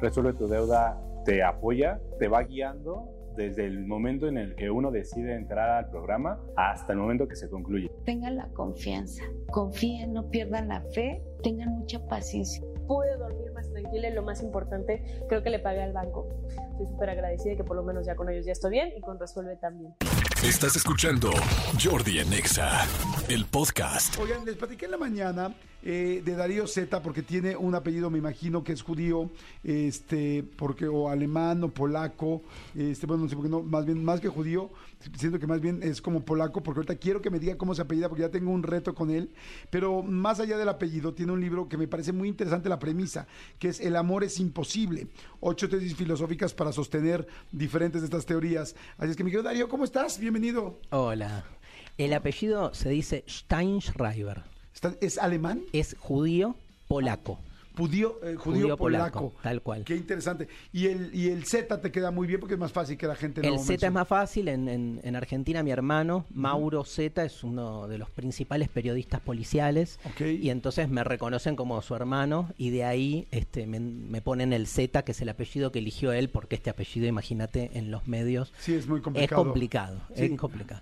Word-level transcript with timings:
Resuelve 0.00 0.34
tu 0.34 0.46
deuda 0.46 1.00
te 1.24 1.42
apoya, 1.42 2.00
te 2.18 2.28
va 2.28 2.42
guiando 2.44 3.08
desde 3.36 3.66
el 3.66 3.84
momento 3.84 4.28
en 4.28 4.38
el 4.38 4.54
que 4.54 4.70
uno 4.70 4.90
decide 4.90 5.34
entrar 5.34 5.70
al 5.70 5.90
programa 5.90 6.40
hasta 6.56 6.92
el 6.92 6.98
momento 6.98 7.28
que 7.28 7.36
se 7.36 7.50
concluye. 7.50 7.90
Tengan 8.04 8.36
la 8.36 8.48
confianza, 8.48 9.24
confíen, 9.50 10.12
no 10.12 10.30
pierdan 10.30 10.68
la 10.68 10.80
fe, 10.94 11.22
tengan 11.42 11.70
mucha 11.70 12.06
paciencia. 12.08 12.64
Pude 12.86 13.16
dormir 13.16 13.52
más 13.52 13.68
tranquila 13.70 14.08
y 14.08 14.12
lo 14.14 14.22
más 14.22 14.42
importante, 14.42 15.02
creo 15.28 15.42
que 15.42 15.50
le 15.50 15.58
pagué 15.58 15.82
al 15.82 15.92
banco. 15.92 16.28
Estoy 16.72 16.86
súper 16.86 17.10
agradecida 17.10 17.50
de 17.50 17.56
que 17.56 17.64
por 17.64 17.76
lo 17.76 17.82
menos 17.82 18.06
ya 18.06 18.14
con 18.14 18.30
ellos 18.30 18.46
ya 18.46 18.52
estoy 18.52 18.70
bien 18.70 18.92
y 18.96 19.00
con 19.00 19.18
Resuelve 19.18 19.56
también. 19.56 19.94
Estás 20.44 20.76
escuchando 20.76 21.30
Jordi 21.82 22.20
Anexa, 22.20 22.84
el 23.28 23.44
podcast. 23.46 24.18
Oigan, 24.20 24.44
les 24.44 24.56
platiqué 24.56 24.84
en 24.84 24.92
la 24.92 24.98
mañana 24.98 25.54
eh, 25.82 26.22
de 26.24 26.34
Darío 26.34 26.66
Z 26.66 27.02
porque 27.02 27.22
tiene 27.22 27.56
un 27.56 27.74
apellido, 27.74 28.10
me 28.10 28.18
imagino 28.18 28.64
que 28.64 28.72
es 28.72 28.82
judío, 28.82 29.30
este, 29.62 30.44
porque 30.56 30.88
o 30.88 31.08
alemán 31.08 31.62
o 31.64 31.70
polaco, 31.70 32.42
este, 32.74 33.06
bueno, 33.06 33.24
no 33.24 33.28
sé 33.28 33.36
por 33.36 33.44
qué 33.44 33.50
no, 33.50 33.62
más 33.62 33.84
bien 33.84 34.04
más 34.04 34.20
que 34.20 34.28
judío, 34.28 34.70
siento 35.16 35.38
que 35.38 35.46
más 35.46 35.60
bien 35.60 35.80
es 35.82 36.00
como 36.02 36.24
polaco, 36.24 36.62
porque 36.62 36.80
ahorita 36.80 36.96
quiero 36.96 37.22
que 37.22 37.30
me 37.30 37.38
diga 37.38 37.56
cómo 37.56 37.74
se 37.74 37.82
apellida, 37.82 38.08
porque 38.08 38.22
ya 38.22 38.30
tengo 38.30 38.50
un 38.50 38.62
reto 38.62 38.94
con 38.94 39.10
él, 39.10 39.30
pero 39.70 40.02
más 40.02 40.40
allá 40.40 40.56
del 40.56 40.68
apellido, 40.68 41.14
tiene 41.14 41.32
un 41.32 41.40
libro 41.40 41.68
que 41.68 41.76
me 41.76 41.88
parece 41.88 42.12
muy 42.12 42.28
interesante 42.28 42.68
la 42.68 42.78
premisa, 42.78 43.26
que 43.58 43.68
es 43.68 43.80
El 43.80 43.96
amor 43.96 44.24
es 44.24 44.40
imposible, 44.40 45.08
ocho 45.40 45.68
tesis 45.68 45.94
filosóficas 45.94 46.54
para 46.54 46.72
sostener 46.72 47.26
diferentes 47.52 48.02
de 48.02 48.06
estas 48.06 48.26
teorías. 48.26 48.74
Así 48.98 49.10
es 49.10 49.16
que, 49.16 49.24
mi 49.24 49.30
querido 49.30 49.44
Darío, 49.44 49.68
¿cómo 49.68 49.84
estás? 49.84 50.18
Bienvenido. 50.18 50.80
Hola. 50.90 51.44
El 51.98 52.12
apellido 52.12 52.74
se 52.74 52.90
dice 52.90 53.24
Steinschreiber. 53.26 54.55
¿Es 55.00 55.18
alemán? 55.18 55.62
Es 55.72 55.96
judío 55.98 56.54
polaco. 56.88 57.38
Judío, 57.76 58.18
eh, 58.22 58.34
judío, 58.36 58.38
Judío 58.62 58.76
polaco. 58.76 59.18
polaco, 59.20 59.34
tal 59.42 59.62
cual. 59.62 59.84
Qué 59.84 59.94
interesante. 59.96 60.48
Y 60.72 60.86
el, 60.86 61.14
y 61.14 61.28
el 61.28 61.44
Z 61.44 61.80
te 61.80 61.90
queda 61.92 62.10
muy 62.10 62.26
bien 62.26 62.40
porque 62.40 62.54
es 62.54 62.60
más 62.60 62.72
fácil 62.72 62.96
que 62.96 63.06
la 63.06 63.14
gente 63.16 63.42
no 63.42 63.48
El 63.48 63.58
Z 63.60 63.86
es 63.86 63.92
más 63.92 64.08
fácil. 64.08 64.48
En, 64.48 64.68
en- 64.68 65.00
en 65.02 65.16
Argentina, 65.16 65.62
mi 65.62 65.70
hermano, 65.70 66.24
Mauro 66.32 66.84
Z, 66.84 67.24
es 67.24 67.44
uno 67.44 67.86
de 67.88 67.98
los 67.98 68.08
principales 68.10 68.68
periodistas 68.68 69.20
policiales. 69.20 69.98
Ok. 70.04 70.22
Y 70.22 70.50
entonces 70.50 70.88
me 70.88 71.04
reconocen 71.04 71.54
como 71.56 71.80
su 71.82 71.94
hermano. 71.94 72.52
Y 72.56 72.70
de 72.70 72.84
ahí 72.84 73.28
este, 73.30 73.66
me, 73.66 73.78
me 73.80 74.20
ponen 74.22 74.52
el 74.52 74.66
Z, 74.66 75.02
que 75.04 75.12
es 75.12 75.20
el 75.20 75.28
apellido 75.28 75.70
que 75.72 75.78
eligió 75.80 76.12
él, 76.12 76.30
porque 76.30 76.56
este 76.56 76.70
apellido, 76.70 77.06
imagínate, 77.06 77.70
en 77.74 77.90
los 77.90 78.06
medios. 78.08 78.52
Sí, 78.58 78.74
es 78.74 78.86
muy 78.86 78.98
Es 78.98 79.04
complicado. 79.04 79.44
complicado, 79.44 80.00
Sí. 80.14 80.24
es 80.24 80.38
complicado. 80.38 80.80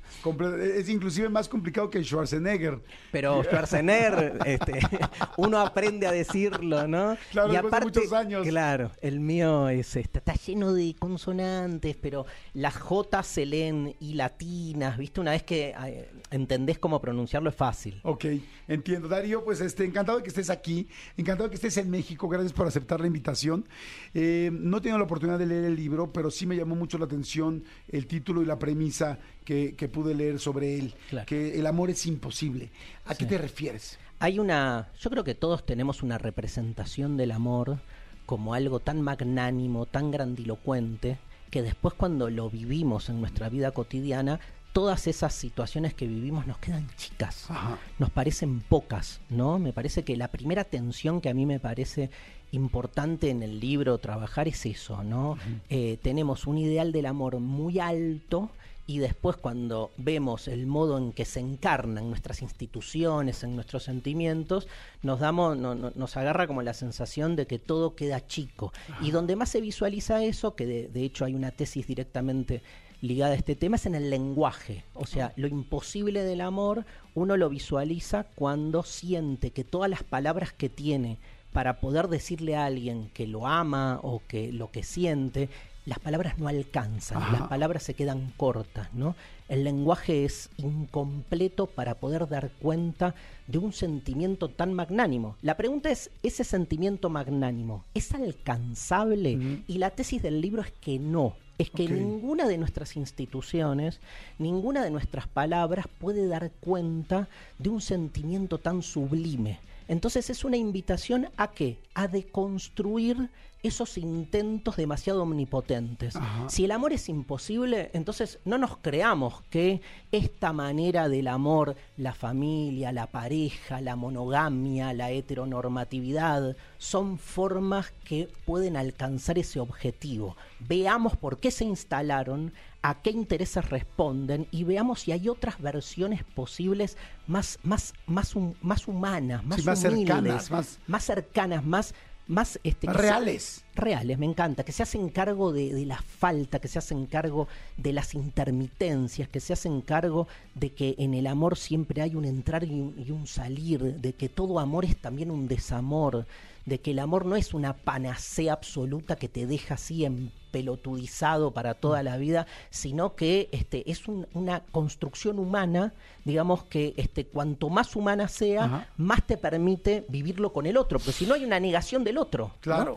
Es 0.62 0.88
inclusive 0.88 1.28
más 1.28 1.48
complicado 1.48 1.90
que 1.90 2.02
Schwarzenegger. 2.04 2.80
Pero 3.10 3.42
Schwarzenegger, 3.42 4.38
este, 4.46 4.72
uno 5.36 5.58
aprende 5.60 6.06
a 6.06 6.12
decirlo, 6.12 6.83
¿no? 6.88 7.16
Claro, 7.32 7.52
después 7.52 7.72
de 7.72 7.80
muchos 7.80 8.12
años. 8.12 8.46
Claro, 8.46 8.90
el 9.00 9.20
mío 9.20 9.68
es 9.68 9.96
este, 9.96 10.18
está 10.18 10.34
lleno 10.34 10.72
de 10.72 10.94
consonantes, 10.98 11.96
pero 11.96 12.26
las 12.52 12.76
J 12.76 13.22
se 13.22 13.46
leen 13.46 13.94
y 14.00 14.14
latinas, 14.14 14.98
¿viste? 14.98 15.20
Una 15.20 15.32
vez 15.32 15.42
que 15.42 15.74
eh, 15.86 16.10
entendés 16.30 16.78
cómo 16.78 17.00
pronunciarlo 17.00 17.50
es 17.50 17.56
fácil. 17.56 18.00
Ok, 18.02 18.26
entiendo. 18.68 19.08
Darío, 19.08 19.44
pues 19.44 19.60
este, 19.60 19.84
encantado 19.84 20.18
de 20.18 20.24
que 20.24 20.28
estés 20.30 20.50
aquí, 20.50 20.88
encantado 21.16 21.44
de 21.48 21.50
que 21.50 21.56
estés 21.56 21.76
en 21.78 21.90
México, 21.90 22.28
gracias 22.28 22.52
por 22.52 22.66
aceptar 22.66 23.00
la 23.00 23.06
invitación. 23.06 23.66
Eh, 24.12 24.50
no 24.52 24.78
he 24.78 24.80
tenido 24.80 24.98
la 24.98 25.04
oportunidad 25.04 25.38
de 25.38 25.46
leer 25.46 25.64
el 25.64 25.76
libro, 25.76 26.12
pero 26.12 26.30
sí 26.30 26.46
me 26.46 26.56
llamó 26.56 26.74
mucho 26.76 26.98
la 26.98 27.04
atención 27.06 27.64
el 27.88 28.06
título 28.06 28.42
y 28.42 28.46
la 28.46 28.58
premisa 28.58 29.18
que, 29.44 29.74
que 29.74 29.88
pude 29.88 30.14
leer 30.14 30.38
sobre 30.38 30.78
él, 30.78 30.94
Claro. 31.10 31.26
que 31.26 31.58
el 31.58 31.66
amor 31.66 31.90
es 31.90 32.06
imposible. 32.06 32.70
¿A 33.06 33.14
qué 33.14 33.26
te 33.26 33.38
refieres? 33.38 33.98
Hay 34.24 34.38
una, 34.38 34.88
yo 34.98 35.10
creo 35.10 35.22
que 35.22 35.34
todos 35.34 35.66
tenemos 35.66 36.02
una 36.02 36.16
representación 36.16 37.18
del 37.18 37.30
amor 37.30 37.80
como 38.24 38.54
algo 38.54 38.80
tan 38.80 39.02
magnánimo, 39.02 39.84
tan 39.84 40.10
grandilocuente, 40.10 41.18
que 41.50 41.60
después 41.60 41.92
cuando 41.92 42.30
lo 42.30 42.48
vivimos 42.48 43.10
en 43.10 43.20
nuestra 43.20 43.50
vida 43.50 43.72
cotidiana, 43.72 44.40
todas 44.72 45.08
esas 45.08 45.34
situaciones 45.34 45.92
que 45.92 46.06
vivimos 46.06 46.46
nos 46.46 46.56
quedan 46.56 46.88
chicas, 46.96 47.50
Ajá. 47.50 47.78
nos 47.98 48.08
parecen 48.08 48.60
pocas, 48.60 49.20
¿no? 49.28 49.58
Me 49.58 49.74
parece 49.74 50.04
que 50.04 50.16
la 50.16 50.28
primera 50.28 50.64
tensión 50.64 51.20
que 51.20 51.28
a 51.28 51.34
mí 51.34 51.44
me 51.44 51.60
parece 51.60 52.08
importante 52.50 53.28
en 53.28 53.42
el 53.42 53.60
libro 53.60 53.98
trabajar 53.98 54.48
es 54.48 54.64
eso, 54.64 55.04
¿no? 55.04 55.36
Eh, 55.68 55.98
tenemos 56.00 56.46
un 56.46 56.56
ideal 56.56 56.92
del 56.92 57.04
amor 57.04 57.40
muy 57.40 57.78
alto 57.78 58.50
y 58.86 58.98
después 58.98 59.36
cuando 59.36 59.90
vemos 59.96 60.46
el 60.46 60.66
modo 60.66 60.98
en 60.98 61.12
que 61.12 61.24
se 61.24 61.40
encarnan 61.40 62.08
nuestras 62.10 62.42
instituciones, 62.42 63.42
en 63.42 63.54
nuestros 63.54 63.84
sentimientos, 63.84 64.66
nos 65.02 65.20
damos, 65.20 65.56
no- 65.56 65.74
no- 65.74 65.92
nos 65.94 66.16
agarra 66.16 66.46
como 66.46 66.60
la 66.62 66.74
sensación 66.74 67.34
de 67.36 67.46
que 67.46 67.58
todo 67.58 67.94
queda 67.96 68.26
chico. 68.26 68.72
Y 69.00 69.10
donde 69.10 69.36
más 69.36 69.48
se 69.48 69.60
visualiza 69.62 70.22
eso, 70.22 70.54
que 70.54 70.66
de, 70.66 70.88
de 70.88 71.02
hecho 71.04 71.24
hay 71.24 71.34
una 71.34 71.50
tesis 71.50 71.86
directamente 71.86 72.62
ligada 73.00 73.32
a 73.32 73.36
este 73.36 73.54
tema, 73.56 73.76
es 73.76 73.86
en 73.86 73.94
el 73.94 74.08
lenguaje. 74.10 74.84
O 74.94 75.06
sea, 75.06 75.32
lo 75.36 75.46
imposible 75.46 76.22
del 76.22 76.40
amor 76.40 76.84
uno 77.14 77.36
lo 77.36 77.48
visualiza 77.48 78.24
cuando 78.34 78.82
siente 78.82 79.50
que 79.50 79.64
todas 79.64 79.88
las 79.90 80.02
palabras 80.02 80.52
que 80.52 80.68
tiene 80.68 81.18
para 81.52 81.80
poder 81.80 82.08
decirle 82.08 82.56
a 82.56 82.64
alguien 82.64 83.10
que 83.14 83.26
lo 83.26 83.46
ama 83.46 84.00
o 84.02 84.20
que 84.26 84.52
lo 84.52 84.70
que 84.70 84.82
siente, 84.82 85.48
las 85.86 85.98
palabras 85.98 86.38
no 86.38 86.48
alcanzan, 86.48 87.18
Ajá. 87.18 87.32
las 87.32 87.48
palabras 87.48 87.82
se 87.82 87.94
quedan 87.94 88.32
cortas, 88.36 88.92
¿no? 88.94 89.14
El 89.48 89.64
lenguaje 89.64 90.24
es 90.24 90.48
incompleto 90.56 91.66
para 91.66 91.94
poder 91.96 92.26
dar 92.28 92.50
cuenta 92.60 93.14
de 93.46 93.58
un 93.58 93.72
sentimiento 93.72 94.48
tan 94.48 94.72
magnánimo. 94.72 95.36
La 95.42 95.56
pregunta 95.56 95.90
es, 95.90 96.10
¿ese 96.22 96.44
sentimiento 96.44 97.10
magnánimo 97.10 97.84
es 97.92 98.14
alcanzable? 98.14 99.62
Y 99.68 99.78
la 99.78 99.90
tesis 99.90 100.22
del 100.22 100.40
libro 100.40 100.62
es 100.62 100.72
que 100.72 100.98
no. 100.98 101.36
Es 101.58 101.70
que 101.70 101.88
ninguna 101.88 102.48
de 102.48 102.58
nuestras 102.58 102.96
instituciones, 102.96 104.00
ninguna 104.38 104.82
de 104.82 104.90
nuestras 104.90 105.28
palabras 105.28 105.86
puede 106.00 106.26
dar 106.26 106.50
cuenta 106.60 107.28
de 107.58 107.68
un 107.68 107.80
sentimiento 107.80 108.58
tan 108.58 108.82
sublime. 108.82 109.60
Entonces 109.86 110.30
es 110.30 110.44
una 110.44 110.56
invitación 110.56 111.28
a 111.36 111.50
qué? 111.50 111.78
A 111.94 112.08
deconstruir 112.08 113.28
esos 113.64 113.98
intentos 113.98 114.76
demasiado 114.76 115.22
omnipotentes. 115.22 116.14
Ajá. 116.16 116.48
Si 116.48 116.64
el 116.64 116.70
amor 116.70 116.92
es 116.92 117.08
imposible, 117.08 117.90
entonces 117.94 118.38
no 118.44 118.58
nos 118.58 118.76
creamos 118.76 119.42
que 119.50 119.80
esta 120.12 120.52
manera 120.52 121.08
del 121.08 121.26
amor, 121.28 121.74
la 121.96 122.14
familia, 122.14 122.92
la 122.92 123.06
pareja, 123.08 123.80
la 123.80 123.96
monogamia, 123.96 124.92
la 124.92 125.10
heteronormatividad, 125.10 126.56
son 126.78 127.18
formas 127.18 127.92
que 128.04 128.28
pueden 128.44 128.76
alcanzar 128.76 129.38
ese 129.38 129.60
objetivo. 129.60 130.36
Veamos 130.60 131.16
por 131.16 131.38
qué 131.38 131.50
se 131.50 131.64
instalaron, 131.64 132.52
a 132.82 133.00
qué 133.00 133.10
intereses 133.10 133.68
responden 133.70 134.46
y 134.50 134.64
veamos 134.64 135.00
si 135.00 135.12
hay 135.12 135.28
otras 135.28 135.58
versiones 135.60 136.22
posibles 136.22 136.98
más, 137.26 137.58
más, 137.62 137.94
más, 138.06 138.34
más 138.60 138.86
humanas, 138.86 139.42
más, 139.44 139.64
más 139.64 139.84
humildes, 139.84 140.06
cercanas, 140.08 140.50
más- 140.50 140.78
más 140.86 141.04
cercanas, 141.04 141.64
más, 141.64 141.94
más 142.26 142.58
este, 142.64 142.86
reales. 142.86 143.64
reales, 143.74 144.18
me 144.18 144.26
encanta, 144.26 144.64
que 144.64 144.72
se 144.72 144.82
hacen 144.82 145.08
cargo 145.10 145.52
de, 145.52 145.72
de 145.74 145.86
la 145.86 146.00
falta, 146.00 146.58
que 146.58 146.68
se 146.68 146.78
hacen 146.78 147.06
cargo 147.06 147.48
de 147.76 147.92
las 147.92 148.14
intermitencias, 148.14 149.28
que 149.28 149.40
se 149.40 149.52
hacen 149.52 149.80
cargo 149.82 150.26
de 150.54 150.70
que 150.70 150.94
en 150.98 151.14
el 151.14 151.26
amor 151.26 151.58
siempre 151.58 152.00
hay 152.02 152.14
un 152.14 152.24
entrar 152.24 152.64
y 152.64 152.70
un, 152.70 152.94
y 153.06 153.10
un 153.10 153.26
salir, 153.26 153.96
de 153.96 154.12
que 154.12 154.28
todo 154.28 154.58
amor 154.58 154.84
es 154.84 154.96
también 154.96 155.30
un 155.30 155.48
desamor, 155.48 156.26
de 156.66 156.80
que 156.80 156.92
el 156.92 156.98
amor 156.98 157.26
no 157.26 157.36
es 157.36 157.52
una 157.54 157.74
panacea 157.74 158.52
absoluta 158.52 159.16
que 159.16 159.28
te 159.28 159.46
deja 159.46 159.74
así 159.74 160.04
empelotudizado 160.04 161.52
para 161.52 161.74
toda 161.74 162.02
la 162.02 162.16
vida, 162.16 162.46
sino 162.70 163.14
que 163.16 163.48
este, 163.52 163.90
es 163.90 164.08
un- 164.08 164.26
una 164.32 164.60
construcción 164.70 165.38
humana, 165.38 165.92
digamos 166.24 166.64
que 166.64 166.94
este, 166.96 167.26
cuanto 167.26 167.68
más 167.70 167.94
humana 167.96 168.28
sea, 168.28 168.64
Ajá. 168.64 168.88
más 168.96 169.26
te 169.26 169.36
permite 169.36 170.04
vivirlo 170.08 170.52
con 170.52 170.66
el 170.66 170.76
otro, 170.76 170.98
porque 170.98 171.12
si 171.12 171.26
no 171.26 171.34
hay 171.34 171.44
una 171.44 171.60
negación 171.60 172.04
del 172.04 172.18
otro. 172.18 172.48
¿no? 172.48 172.54
Claro. 172.60 172.96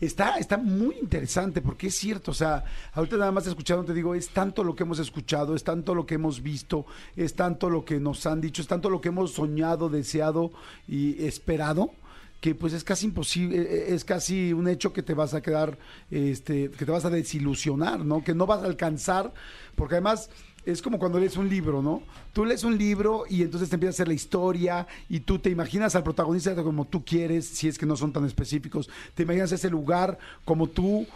Está, 0.00 0.36
está 0.36 0.56
muy 0.56 0.96
interesante 1.00 1.60
porque 1.60 1.88
es 1.88 1.96
cierto, 1.96 2.30
o 2.30 2.34
sea, 2.34 2.62
ahorita 2.92 3.16
nada 3.16 3.32
más 3.32 3.48
escuchando 3.48 3.84
te 3.84 3.92
digo, 3.94 4.14
es 4.14 4.28
tanto 4.28 4.62
lo 4.62 4.76
que 4.76 4.84
hemos 4.84 5.00
escuchado, 5.00 5.56
es 5.56 5.64
tanto 5.64 5.92
lo 5.92 6.06
que 6.06 6.14
hemos 6.14 6.40
visto, 6.40 6.86
es 7.16 7.34
tanto 7.34 7.68
lo 7.68 7.84
que 7.84 7.98
nos 7.98 8.24
han 8.26 8.40
dicho, 8.40 8.62
es 8.62 8.68
tanto 8.68 8.90
lo 8.90 9.00
que 9.00 9.08
hemos 9.08 9.32
soñado, 9.32 9.88
deseado 9.88 10.52
y 10.86 11.24
esperado 11.26 11.90
que 12.40 12.54
pues 12.54 12.72
es 12.72 12.84
casi 12.84 13.06
imposible, 13.06 13.60
eh, 13.60 13.94
es 13.94 14.04
casi 14.04 14.52
un 14.52 14.68
hecho 14.68 14.92
que 14.92 15.02
te 15.02 15.14
vas 15.14 15.34
a 15.34 15.40
quedar, 15.40 15.78
este, 16.10 16.70
que 16.70 16.84
te 16.84 16.90
vas 16.90 17.04
a 17.04 17.10
desilusionar, 17.10 18.04
¿no? 18.04 18.22
Que 18.22 18.34
no 18.34 18.46
vas 18.46 18.62
a 18.62 18.66
alcanzar, 18.66 19.32
porque 19.74 19.96
además 19.96 20.30
es 20.64 20.82
como 20.82 20.98
cuando 20.98 21.18
lees 21.18 21.36
un 21.36 21.48
libro, 21.48 21.80
¿no? 21.82 22.02
Tú 22.32 22.44
lees 22.44 22.62
un 22.62 22.76
libro 22.76 23.24
y 23.28 23.42
entonces 23.42 23.70
te 23.70 23.76
empieza 23.76 23.90
a 23.90 23.96
hacer 23.96 24.08
la 24.08 24.14
historia 24.14 24.86
y 25.08 25.20
tú 25.20 25.38
te 25.38 25.50
imaginas 25.50 25.96
al 25.96 26.02
protagonista 26.02 26.54
como 26.62 26.84
tú 26.84 27.04
quieres, 27.04 27.46
si 27.46 27.68
es 27.68 27.78
que 27.78 27.86
no 27.86 27.96
son 27.96 28.12
tan 28.12 28.24
específicos. 28.26 28.90
Te 29.14 29.22
imaginas 29.22 29.50
ese 29.50 29.70
lugar 29.70 30.18
como 30.44 30.66
tú, 30.66 31.06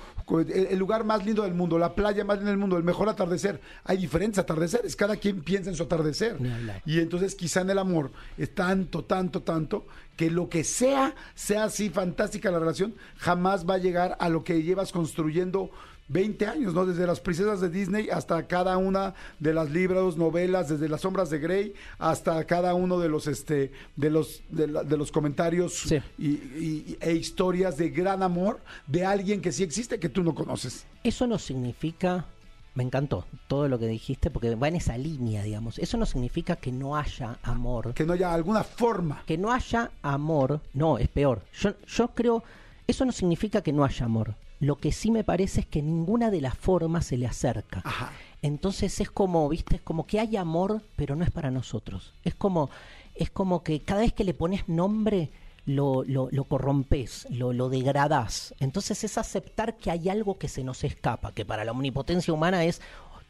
el 0.40 0.78
lugar 0.78 1.04
más 1.04 1.24
lindo 1.24 1.42
del 1.42 1.54
mundo, 1.54 1.78
la 1.78 1.94
playa 1.94 2.24
más 2.24 2.36
linda 2.38 2.50
del 2.50 2.58
mundo, 2.58 2.76
el 2.76 2.84
mejor 2.84 3.08
atardecer. 3.08 3.60
Hay 3.84 3.98
diferentes 3.98 4.38
atardeceres, 4.38 4.96
cada 4.96 5.16
quien 5.16 5.42
piensa 5.42 5.70
en 5.70 5.76
su 5.76 5.82
atardecer. 5.82 6.36
Y 6.84 7.00
entonces 7.00 7.34
quizá 7.34 7.60
en 7.60 7.70
el 7.70 7.78
amor 7.78 8.12
es 8.38 8.54
tanto, 8.54 9.04
tanto, 9.04 9.42
tanto, 9.42 9.86
que 10.16 10.30
lo 10.30 10.48
que 10.48 10.64
sea, 10.64 11.14
sea 11.34 11.64
así 11.64 11.90
fantástica 11.90 12.50
la 12.50 12.58
relación, 12.58 12.94
jamás 13.16 13.68
va 13.68 13.74
a 13.74 13.78
llegar 13.78 14.16
a 14.20 14.28
lo 14.28 14.44
que 14.44 14.62
llevas 14.62 14.92
construyendo 14.92 15.70
20 16.12 16.46
años, 16.46 16.74
¿no? 16.74 16.84
Desde 16.84 17.06
las 17.06 17.20
princesas 17.20 17.60
de 17.60 17.70
Disney 17.70 18.10
hasta 18.10 18.46
cada 18.46 18.76
una 18.76 19.14
de 19.38 19.54
las 19.54 19.70
libros, 19.70 20.16
novelas, 20.16 20.68
desde 20.68 20.88
las 20.88 21.00
sombras 21.00 21.30
de 21.30 21.38
Grey 21.38 21.74
hasta 21.98 22.44
cada 22.44 22.74
uno 22.74 22.98
de 22.98 23.08
los 23.08 23.26
este 23.26 23.72
de 23.96 24.10
los 24.10 24.42
de, 24.50 24.66
la- 24.68 24.84
de 24.84 24.96
los 24.96 25.10
comentarios 25.10 25.72
Sí. 25.74 25.96
y, 26.18 26.28
y- 26.28 26.96
e 27.00 27.12
historias 27.14 27.76
de 27.76 27.90
gran 27.90 28.22
amor 28.22 28.60
de 28.86 29.04
alguien 29.06 29.40
que 29.40 29.52
sí 29.52 29.62
existe 29.62 29.98
que 29.98 30.08
tú 30.08 30.22
no 30.22 30.34
conoces. 30.34 30.84
Eso 31.02 31.26
no 31.26 31.38
significa, 31.38 32.26
me 32.74 32.82
encantó 32.84 33.26
todo 33.48 33.68
lo 33.68 33.78
que 33.78 33.86
dijiste, 33.86 34.30
porque 34.30 34.54
va 34.54 34.68
en 34.68 34.76
esa 34.76 34.96
línea, 34.98 35.42
digamos. 35.42 35.78
Eso 35.78 35.96
no 35.96 36.06
significa 36.06 36.56
que 36.56 36.72
no 36.72 36.96
haya 36.96 37.38
amor. 37.42 37.94
Que 37.94 38.04
no 38.04 38.12
haya 38.12 38.32
alguna 38.34 38.64
forma. 38.64 39.22
Que 39.26 39.38
no 39.38 39.50
haya 39.52 39.90
amor, 40.02 40.60
no, 40.74 40.98
es 40.98 41.08
peor. 41.08 41.42
Yo, 41.58 41.70
yo 41.86 42.08
creo, 42.08 42.42
eso 42.86 43.04
no 43.04 43.12
significa 43.12 43.62
que 43.62 43.72
no 43.72 43.84
haya 43.84 44.04
amor. 44.06 44.34
Lo 44.62 44.76
que 44.76 44.92
sí 44.92 45.10
me 45.10 45.24
parece 45.24 45.62
es 45.62 45.66
que 45.66 45.82
ninguna 45.82 46.30
de 46.30 46.40
las 46.40 46.56
formas 46.56 47.06
se 47.06 47.16
le 47.16 47.26
acerca. 47.26 47.82
Ajá. 47.84 48.12
Entonces 48.42 49.00
es 49.00 49.10
como, 49.10 49.48
viste, 49.48 49.74
es 49.74 49.82
como 49.82 50.06
que 50.06 50.20
hay 50.20 50.36
amor, 50.36 50.82
pero 50.94 51.16
no 51.16 51.24
es 51.24 51.32
para 51.32 51.50
nosotros. 51.50 52.14
Es 52.22 52.36
como, 52.36 52.70
es 53.16 53.28
como 53.28 53.64
que 53.64 53.80
cada 53.80 54.02
vez 54.02 54.12
que 54.12 54.22
le 54.22 54.34
pones 54.34 54.68
nombre, 54.68 55.30
lo, 55.66 56.04
lo, 56.04 56.28
lo 56.30 56.44
corrompes, 56.44 57.26
lo, 57.28 57.52
lo 57.52 57.70
degradás. 57.70 58.54
Entonces 58.60 59.02
es 59.02 59.18
aceptar 59.18 59.78
que 59.78 59.90
hay 59.90 60.08
algo 60.08 60.38
que 60.38 60.46
se 60.46 60.62
nos 60.62 60.84
escapa, 60.84 61.32
que 61.32 61.44
para 61.44 61.64
la 61.64 61.72
omnipotencia 61.72 62.32
humana 62.32 62.64
es 62.64 62.80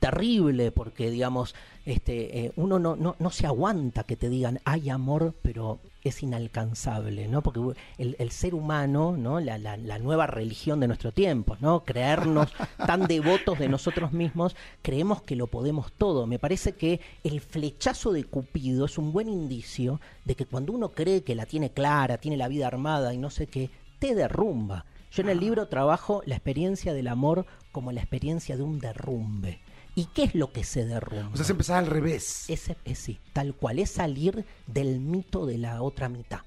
terrible, 0.01 0.71
porque 0.71 1.11
digamos, 1.11 1.55
este, 1.87 2.45
eh, 2.45 2.53
uno 2.57 2.79
no, 2.79 2.95
no, 2.95 3.17
no 3.19 3.31
se 3.31 3.47
aguanta 3.47 4.05
que 4.05 4.17
te 4.17 4.29
digan 4.29 4.61
hay 4.65 4.91
amor, 4.91 5.35
pero 5.41 5.81
es 6.05 6.23
inalcanzable, 6.23 7.29
¿no? 7.29 7.43
Porque 7.43 7.61
el, 7.99 8.17
el 8.19 8.31
ser 8.31 8.55
humano, 8.55 9.17
¿no? 9.17 9.41
La, 9.41 9.59
la, 9.59 9.77
la 9.77 9.99
nueva 9.99 10.27
religión 10.27 10.81
de 10.81 10.89
nuestro 10.89 11.13
tiempo, 11.13 11.57
¿no? 11.61 11.85
Creernos 11.85 12.53
tan 12.87 13.07
devotos 13.07 13.59
de 13.59 13.69
nosotros 13.69 14.13
mismos, 14.13 14.57
creemos 14.83 15.23
que 15.23 15.37
lo 15.37 15.47
podemos 15.47 15.93
todo. 15.93 16.27
Me 16.27 16.39
parece 16.39 16.73
que 16.73 17.01
el 17.25 17.41
flechazo 17.41 18.13
de 18.13 18.25
Cupido 18.25 18.87
es 18.87 18.99
un 18.99 19.13
buen 19.13 19.29
indicio 19.29 20.01
de 20.25 20.35
que 20.35 20.47
cuando 20.47 20.73
uno 20.73 20.91
cree 20.91 21.23
que 21.23 21.35
la 21.35 21.47
tiene 21.47 21.71
clara, 21.71 22.19
tiene 22.19 22.37
la 22.37 22.49
vida 22.49 22.67
armada 22.67 23.15
y 23.15 23.19
no 23.19 23.31
sé 23.31 23.47
qué, 23.47 23.71
te 23.99 24.15
derrumba. 24.15 24.85
Yo 25.13 25.23
en 25.23 25.29
el 25.29 25.41
libro 25.41 25.69
trabajo 25.69 26.23
la 26.25 26.37
experiencia 26.37 26.95
del 26.95 27.09
amor 27.09 27.47
como 27.71 27.93
la 27.93 28.01
experiencia 28.01 28.57
de 28.57 28.63
un 28.63 28.79
derrumbe. 28.79 29.61
¿Y 29.95 30.07
qué 30.07 30.25
es 30.25 30.35
lo 30.35 30.53
que 30.53 30.65
se 30.65 30.85
derrumba? 30.85 31.31
O 31.33 31.37
sea, 31.37 31.45
es 31.45 31.51
empezar 31.51 31.79
al 31.79 31.87
revés. 31.87 32.49
Ese, 32.49 32.77
es 32.85 32.99
sí, 32.99 33.19
tal 33.33 33.55
cual, 33.55 33.79
es 33.79 33.91
salir 33.91 34.45
del 34.67 35.01
mito 35.01 35.47
de 35.47 35.59
la 35.59 35.83
otra 35.83 36.09
mitad. 36.09 36.41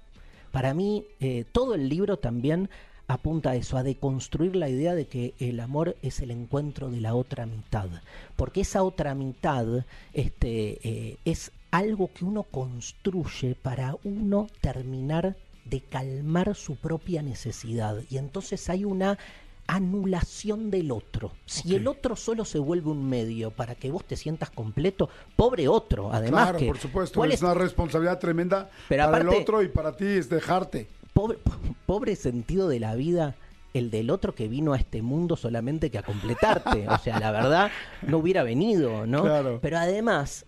Para 0.52 0.74
mí, 0.74 1.06
eh, 1.20 1.46
todo 1.52 1.76
el 1.76 1.90
libro 1.90 2.18
también 2.18 2.70
apunta 3.08 3.52
a 3.52 3.56
eso, 3.56 3.78
a 3.78 3.84
deconstruir 3.84 4.56
la 4.56 4.70
idea 4.70 4.96
de 4.96 5.06
que 5.08 5.34
el 5.40 5.60
amor 5.60 5.96
es 6.02 6.22
el 6.22 6.32
encuentro 6.32 6.90
de 6.90 7.02
la 7.02 7.14
otra 7.14 7.46
mitad. 7.46 7.88
Porque 8.36 8.62
esa 8.62 8.84
otra 8.84 9.14
mitad 9.14 9.86
este, 10.14 10.80
eh, 10.88 11.18
es 11.26 11.52
algo 11.72 12.10
que 12.14 12.26
uno 12.26 12.44
construye 12.44 13.56
para 13.56 13.98
uno 14.04 14.48
terminar 14.62 15.36
de 15.66 15.82
calmar 15.82 16.56
su 16.56 16.76
propia 16.76 17.22
necesidad. 17.22 18.02
Y 18.10 18.18
entonces 18.18 18.70
hay 18.70 18.86
una 18.86 19.18
anulación 19.68 20.70
del 20.70 20.92
otro. 20.92 21.32
Si 21.46 21.76
el 21.76 21.88
otro 21.88 22.16
solo 22.16 22.46
se 22.46 22.60
vuelve 22.60 22.90
un 22.90 23.08
medio 23.08 23.52
para 23.52 23.76
que 23.76 23.92
vos 23.92 24.06
te 24.06 24.16
sientas 24.16 24.50
completo, 24.50 25.10
pobre 25.36 25.68
otro, 25.68 26.14
además 26.14 26.44
claro, 26.44 26.60
que 26.60 26.68
por 26.68 26.78
supuesto, 26.78 27.20
¿cuál 27.20 27.32
es 27.32 27.36
es 27.36 27.42
una 27.42 27.54
responsabilidad 27.54 28.20
tremenda 28.20 28.70
Pero 28.88 29.06
para 29.06 29.24
el 29.24 29.30
otro 29.30 29.62
y 29.62 29.68
para 29.68 29.96
ti 29.96 30.06
es 30.06 30.30
dejarte. 30.30 30.88
pobre, 31.14 31.40
pobre 31.86 32.16
sentido 32.16 32.68
de 32.68 32.80
la 32.80 32.96
vida 32.96 33.36
el 33.74 33.92
del 33.92 34.10
otro 34.10 34.34
que 34.34 34.48
vino 34.48 34.74
a 34.74 34.78
este 34.78 35.02
mundo 35.02 35.36
solamente 35.36 35.90
que 35.90 35.98
a 35.98 36.04
completarte. 36.04 36.88
O 36.88 36.98
sea, 36.98 37.20
la 37.20 37.32
verdad, 37.32 37.72
no 38.04 38.20
hubiera 38.20 38.42
venido, 38.44 39.06
¿no? 39.06 39.24
Claro. 39.24 39.60
Pero 39.62 39.78
además, 39.78 40.46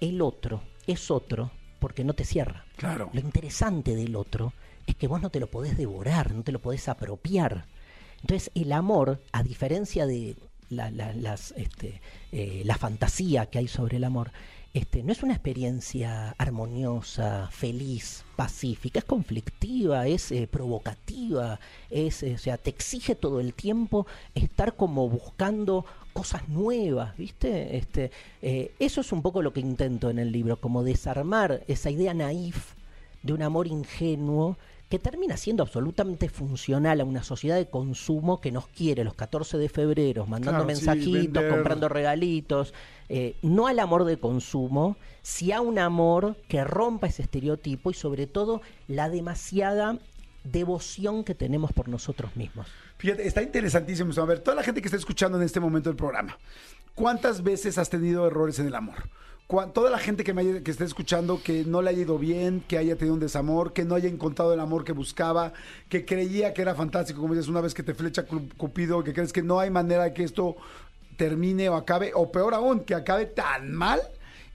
el 0.00 0.20
otro 0.20 0.62
es 0.86 1.10
otro 1.10 1.52
porque 1.78 2.02
no 2.02 2.14
te 2.14 2.24
cierra. 2.24 2.64
Claro. 2.76 3.10
Lo 3.12 3.20
interesante 3.20 3.94
del 3.94 4.16
otro 4.16 4.52
es 4.86 4.96
que 4.96 5.06
vos 5.06 5.22
no 5.22 5.30
te 5.30 5.38
lo 5.38 5.46
podés 5.48 5.76
devorar, 5.76 6.34
no 6.34 6.42
te 6.42 6.50
lo 6.50 6.60
podés 6.60 6.88
apropiar. 6.88 7.66
Entonces, 8.22 8.50
el 8.54 8.72
amor, 8.72 9.20
a 9.32 9.42
diferencia 9.42 10.06
de 10.06 10.36
este, 11.56 12.00
eh, 12.32 12.62
la 12.64 12.76
fantasía 12.76 13.46
que 13.46 13.58
hay 13.58 13.68
sobre 13.68 13.96
el 13.96 14.04
amor, 14.04 14.32
este, 14.74 15.02
no 15.02 15.12
es 15.12 15.22
una 15.22 15.32
experiencia 15.32 16.34
armoniosa, 16.36 17.48
feliz, 17.50 18.24
pacífica, 18.36 18.98
es 18.98 19.04
conflictiva, 19.06 20.06
es 20.06 20.30
eh, 20.30 20.46
provocativa, 20.46 21.58
es, 21.90 22.22
eh, 22.22 22.34
o 22.34 22.38
sea, 22.38 22.58
te 22.58 22.70
exige 22.70 23.14
todo 23.14 23.40
el 23.40 23.54
tiempo 23.54 24.06
estar 24.34 24.76
como 24.76 25.08
buscando 25.08 25.86
cosas 26.12 26.48
nuevas, 26.48 27.16
¿viste? 27.16 27.78
Este, 27.78 28.10
eso 28.78 29.00
es 29.00 29.12
un 29.12 29.22
poco 29.22 29.40
lo 29.40 29.52
que 29.52 29.60
intento 29.60 30.10
en 30.10 30.18
el 30.18 30.32
libro, 30.32 30.60
como 30.60 30.84
desarmar 30.84 31.64
esa 31.66 31.90
idea 31.90 32.12
naif 32.12 32.74
de 33.22 33.32
un 33.32 33.42
amor 33.42 33.68
ingenuo 33.68 34.58
que 34.88 34.98
termina 34.98 35.36
siendo 35.36 35.62
absolutamente 35.62 36.28
funcional 36.28 37.00
a 37.00 37.04
una 37.04 37.22
sociedad 37.22 37.56
de 37.56 37.68
consumo 37.68 38.40
que 38.40 38.50
nos 38.50 38.68
quiere 38.68 39.04
los 39.04 39.14
14 39.14 39.58
de 39.58 39.68
febrero, 39.68 40.26
mandando 40.26 40.64
Claro, 40.64 40.66
mensajitos, 40.66 41.44
comprando 41.44 41.88
regalitos, 41.88 42.72
eh, 43.08 43.36
no 43.42 43.66
al 43.66 43.78
amor 43.80 44.04
de 44.04 44.18
consumo, 44.18 44.96
sí 45.22 45.52
a 45.52 45.60
un 45.60 45.78
amor 45.78 46.36
que 46.48 46.64
rompa 46.64 47.06
ese 47.06 47.22
estereotipo 47.22 47.90
y 47.90 47.94
sobre 47.94 48.26
todo 48.26 48.62
la 48.86 49.10
demasiada 49.10 49.98
devoción 50.44 51.24
que 51.24 51.34
tenemos 51.34 51.72
por 51.72 51.88
nosotros 51.88 52.34
mismos. 52.36 52.66
Fíjate, 52.96 53.26
está 53.26 53.42
interesantísimo. 53.42 54.12
A 54.16 54.24
ver, 54.24 54.40
toda 54.40 54.54
la 54.54 54.62
gente 54.62 54.80
que 54.80 54.88
está 54.88 54.96
escuchando 54.96 55.36
en 55.38 55.44
este 55.44 55.60
momento 55.60 55.90
el 55.90 55.96
programa, 55.96 56.38
¿cuántas 56.94 57.42
veces 57.42 57.76
has 57.76 57.90
tenido 57.90 58.26
errores 58.26 58.58
en 58.58 58.66
el 58.66 58.74
amor? 58.74 58.96
Toda 59.72 59.88
la 59.90 59.98
gente 59.98 60.24
que, 60.24 60.34
me 60.34 60.42
haya- 60.42 60.62
que 60.62 60.70
esté 60.70 60.84
escuchando 60.84 61.40
que 61.42 61.64
no 61.64 61.80
le 61.80 61.88
haya 61.88 62.02
ido 62.02 62.18
bien, 62.18 62.62
que 62.68 62.76
haya 62.76 62.96
tenido 62.96 63.14
un 63.14 63.20
desamor, 63.20 63.72
que 63.72 63.82
no 63.86 63.94
haya 63.94 64.06
encontrado 64.08 64.52
el 64.52 64.60
amor 64.60 64.84
que 64.84 64.92
buscaba, 64.92 65.54
que 65.88 66.04
creía 66.04 66.52
que 66.52 66.60
era 66.60 66.74
fantástico, 66.74 67.22
como 67.22 67.32
dices, 67.32 67.48
una 67.48 67.62
vez 67.62 67.72
que 67.72 67.82
te 67.82 67.94
flecha 67.94 68.24
Cu- 68.24 68.46
Cupido, 68.58 69.02
que 69.02 69.14
crees 69.14 69.32
que 69.32 69.42
no 69.42 69.58
hay 69.58 69.70
manera 69.70 70.04
de 70.04 70.12
que 70.12 70.22
esto 70.24 70.56
termine 71.16 71.70
o 71.70 71.76
acabe, 71.76 72.12
o 72.14 72.30
peor 72.30 72.52
aún, 72.52 72.80
que 72.80 72.94
acabe 72.94 73.24
tan 73.24 73.72
mal 73.72 74.00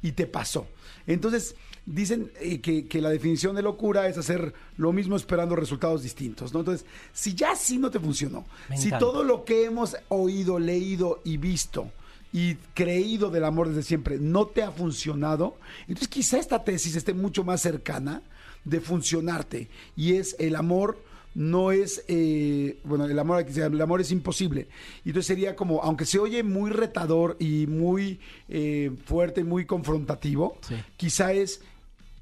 y 0.03 0.11
te 0.11 0.27
pasó. 0.27 0.67
Entonces, 1.07 1.55
dicen 1.87 2.31
eh, 2.39 2.61
que, 2.61 2.87
que 2.87 3.01
la 3.01 3.09
definición 3.09 3.55
de 3.55 3.63
locura 3.63 4.07
es 4.07 4.19
hacer 4.19 4.53
lo 4.77 4.93
mismo 4.93 5.15
esperando 5.15 5.55
resultados 5.55 6.03
distintos, 6.03 6.53
¿no? 6.53 6.59
Entonces, 6.59 6.85
si 7.11 7.33
ya 7.33 7.53
así 7.53 7.79
no 7.79 7.89
te 7.89 7.99
funcionó, 7.99 8.45
si 8.77 8.89
todo 8.99 9.23
lo 9.23 9.43
que 9.43 9.65
hemos 9.65 9.97
oído, 10.09 10.59
leído 10.59 11.19
y 11.25 11.37
visto 11.37 11.89
y 12.33 12.55
creído 12.73 13.29
del 13.29 13.45
amor 13.45 13.69
desde 13.69 13.83
siempre 13.83 14.17
no 14.19 14.47
te 14.47 14.63
ha 14.63 14.71
funcionado, 14.71 15.57
entonces 15.87 16.07
quizá 16.07 16.39
esta 16.39 16.63
tesis 16.63 16.95
esté 16.95 17.13
mucho 17.13 17.43
más 17.43 17.61
cercana 17.61 18.23
de 18.65 18.81
funcionarte 18.81 19.69
y 19.95 20.15
es 20.15 20.35
el 20.39 20.55
amor 20.55 20.97
no 21.35 21.71
es, 21.71 22.03
eh, 22.07 22.77
bueno, 22.83 23.05
el 23.05 23.17
amor, 23.17 23.43
el 23.47 23.81
amor 23.81 24.01
es 24.01 24.11
imposible. 24.11 24.67
Y 25.03 25.09
entonces 25.09 25.25
sería 25.25 25.55
como, 25.55 25.81
aunque 25.81 26.05
se 26.05 26.19
oye 26.19 26.43
muy 26.43 26.69
retador 26.69 27.37
y 27.39 27.65
muy 27.65 28.19
eh, 28.49 28.91
fuerte, 29.05 29.43
muy 29.43 29.65
confrontativo, 29.65 30.57
Sí. 30.67 30.75
quizá 30.95 31.33
es, 31.33 31.61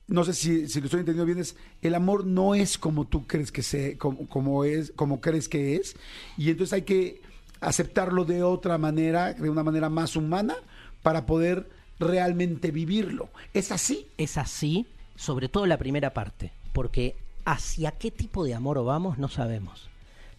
no 0.07 0.23
sé 0.23 0.33
si, 0.33 0.69
si 0.69 0.79
lo 0.79 0.85
estoy 0.85 1.01
entendiendo 1.01 1.25
bien, 1.25 1.39
es 1.39 1.57
el 1.81 1.95
amor 1.95 2.25
no 2.25 2.55
es 2.55 2.77
como 2.77 3.05
tú 3.05 3.27
crees 3.27 3.51
que 3.51 3.63
se, 3.63 3.97
como, 3.97 4.27
como 4.29 4.63
es, 4.63 4.93
como 4.95 5.19
crees 5.19 5.49
que 5.49 5.75
es, 5.75 5.95
y 6.37 6.49
entonces 6.49 6.71
hay 6.71 6.83
que 6.83 7.21
aceptarlo 7.61 8.25
de 8.25 8.43
otra 8.43 8.77
manera, 8.77 9.33
de 9.33 9.49
una 9.49 9.63
manera 9.63 9.89
más 9.89 10.15
humana, 10.15 10.55
para 11.01 11.25
poder 11.25 11.69
realmente 11.99 12.71
vivirlo. 12.71 13.29
¿Es 13.53 13.71
así? 13.71 14.07
es 14.17 14.37
así, 14.37 14.87
sobre 15.15 15.47
todo 15.47 15.65
la 15.67 15.77
primera 15.77 16.13
parte, 16.13 16.51
porque 16.73 17.15
hacia 17.45 17.91
qué 17.91 18.11
tipo 18.11 18.43
de 18.43 18.55
amor 18.55 18.83
vamos 18.83 19.17
no 19.17 19.29
sabemos. 19.29 19.89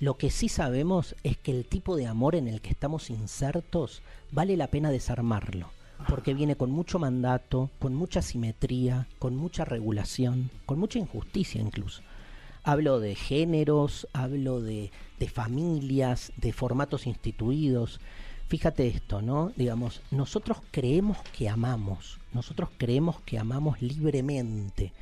Lo 0.00 0.16
que 0.16 0.30
sí 0.30 0.48
sabemos 0.48 1.14
es 1.22 1.36
que 1.36 1.52
el 1.52 1.64
tipo 1.64 1.94
de 1.94 2.08
amor 2.08 2.34
en 2.34 2.48
el 2.48 2.60
que 2.60 2.70
estamos 2.70 3.08
insertos 3.08 4.02
vale 4.32 4.56
la 4.56 4.66
pena 4.66 4.90
desarmarlo, 4.90 5.70
porque 6.08 6.34
viene 6.34 6.56
con 6.56 6.72
mucho 6.72 6.98
mandato, 6.98 7.70
con 7.78 7.94
mucha 7.94 8.20
simetría, 8.20 9.06
con 9.20 9.36
mucha 9.36 9.64
regulación, 9.64 10.50
con 10.66 10.80
mucha 10.80 10.98
injusticia 10.98 11.60
incluso. 11.60 12.02
Hablo 12.64 13.00
de 13.00 13.14
géneros, 13.14 14.06
hablo 14.12 14.60
de, 14.60 14.90
de 15.18 15.28
familias, 15.28 16.32
de 16.36 16.52
formatos 16.52 17.06
instituidos. 17.06 18.00
fíjate 18.48 18.86
esto, 18.86 19.22
¿no? 19.22 19.52
Digamos, 19.56 20.02
nosotros 20.10 20.58
creemos 20.70 21.18
que 21.36 21.48
amamos, 21.48 22.20
nosotros 22.32 22.68
creemos 22.76 23.20
que 23.22 23.38
amamos 23.38 23.80
libremente 23.80 24.92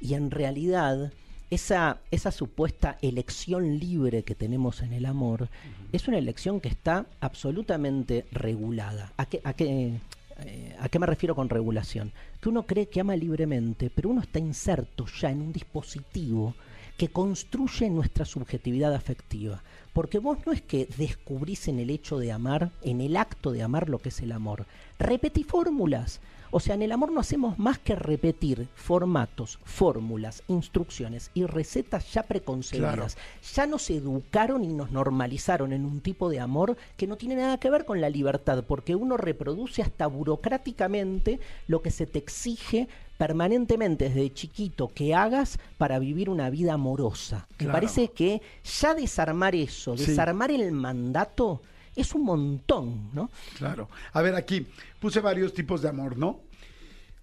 y 0.00 0.14
en 0.14 0.30
realidad 0.30 1.12
esa, 1.50 1.98
esa 2.10 2.30
supuesta 2.30 2.96
elección 3.02 3.78
libre 3.78 4.22
que 4.22 4.34
tenemos 4.34 4.82
en 4.82 4.92
el 4.92 5.04
amor 5.04 5.48
es 5.92 6.06
una 6.08 6.18
elección 6.18 6.60
que 6.60 6.68
está 6.68 7.06
absolutamente 7.20 8.26
regulada. 8.30 9.12
¿A 9.16 9.26
qué, 9.26 9.40
a 9.44 9.52
qué, 9.52 9.94
eh, 10.38 10.76
¿A 10.78 10.88
qué 10.88 10.98
me 10.98 11.06
refiero 11.06 11.34
con 11.34 11.48
regulación? 11.48 12.12
Que 12.40 12.48
uno 12.48 12.66
cree 12.66 12.88
que 12.88 13.00
ama 13.00 13.16
libremente, 13.16 13.90
pero 13.90 14.10
uno 14.10 14.20
está 14.20 14.38
inserto 14.38 15.06
ya 15.20 15.30
en 15.30 15.42
un 15.42 15.52
dispositivo 15.52 16.54
que 17.00 17.08
construye 17.08 17.88
nuestra 17.88 18.26
subjetividad 18.26 18.94
afectiva. 18.94 19.62
Porque 19.92 20.18
vos 20.18 20.38
no 20.46 20.52
es 20.52 20.62
que 20.62 20.88
descubrís 20.98 21.68
en 21.68 21.78
el 21.80 21.90
hecho 21.90 22.18
de 22.18 22.32
amar, 22.32 22.70
en 22.82 23.00
el 23.00 23.16
acto 23.16 23.50
de 23.52 23.62
amar 23.62 23.88
lo 23.88 23.98
que 23.98 24.10
es 24.10 24.20
el 24.20 24.32
amor. 24.32 24.66
Repetí 24.98 25.42
fórmulas. 25.44 26.20
O 26.52 26.58
sea, 26.58 26.74
en 26.74 26.82
el 26.82 26.90
amor 26.90 27.12
no 27.12 27.20
hacemos 27.20 27.60
más 27.60 27.78
que 27.78 27.94
repetir 27.94 28.66
formatos, 28.74 29.60
fórmulas, 29.64 30.42
instrucciones 30.48 31.30
y 31.32 31.44
recetas 31.44 32.12
ya 32.12 32.24
preconcebidas. 32.24 33.16
Ya 33.54 33.66
nos 33.66 33.88
educaron 33.88 34.64
y 34.64 34.68
nos 34.72 34.90
normalizaron 34.90 35.72
en 35.72 35.84
un 35.84 36.00
tipo 36.00 36.28
de 36.28 36.40
amor 36.40 36.76
que 36.96 37.06
no 37.06 37.16
tiene 37.16 37.36
nada 37.36 37.58
que 37.60 37.70
ver 37.70 37.84
con 37.84 38.00
la 38.00 38.10
libertad, 38.10 38.64
porque 38.66 38.96
uno 38.96 39.16
reproduce 39.16 39.80
hasta 39.80 40.08
burocráticamente 40.08 41.38
lo 41.68 41.82
que 41.82 41.92
se 41.92 42.06
te 42.06 42.18
exige 42.18 42.88
permanentemente 43.16 44.08
desde 44.08 44.32
chiquito 44.32 44.88
que 44.94 45.14
hagas 45.14 45.58
para 45.78 45.98
vivir 45.98 46.30
una 46.30 46.48
vida 46.48 46.72
amorosa. 46.72 47.46
Me 47.50 47.56
Claro. 47.58 47.72
parece 47.74 48.08
que 48.08 48.40
ya 48.80 48.94
desarmar 48.94 49.54
eso, 49.54 49.79
Sí. 49.84 50.06
desarmar 50.06 50.50
el 50.50 50.72
mandato, 50.72 51.62
es 51.96 52.14
un 52.14 52.24
montón, 52.24 53.10
¿no? 53.12 53.30
Claro. 53.58 53.88
A 54.12 54.22
ver, 54.22 54.34
aquí 54.34 54.66
puse 55.00 55.20
varios 55.20 55.54
tipos 55.54 55.82
de 55.82 55.88
amor, 55.88 56.16
¿no? 56.16 56.40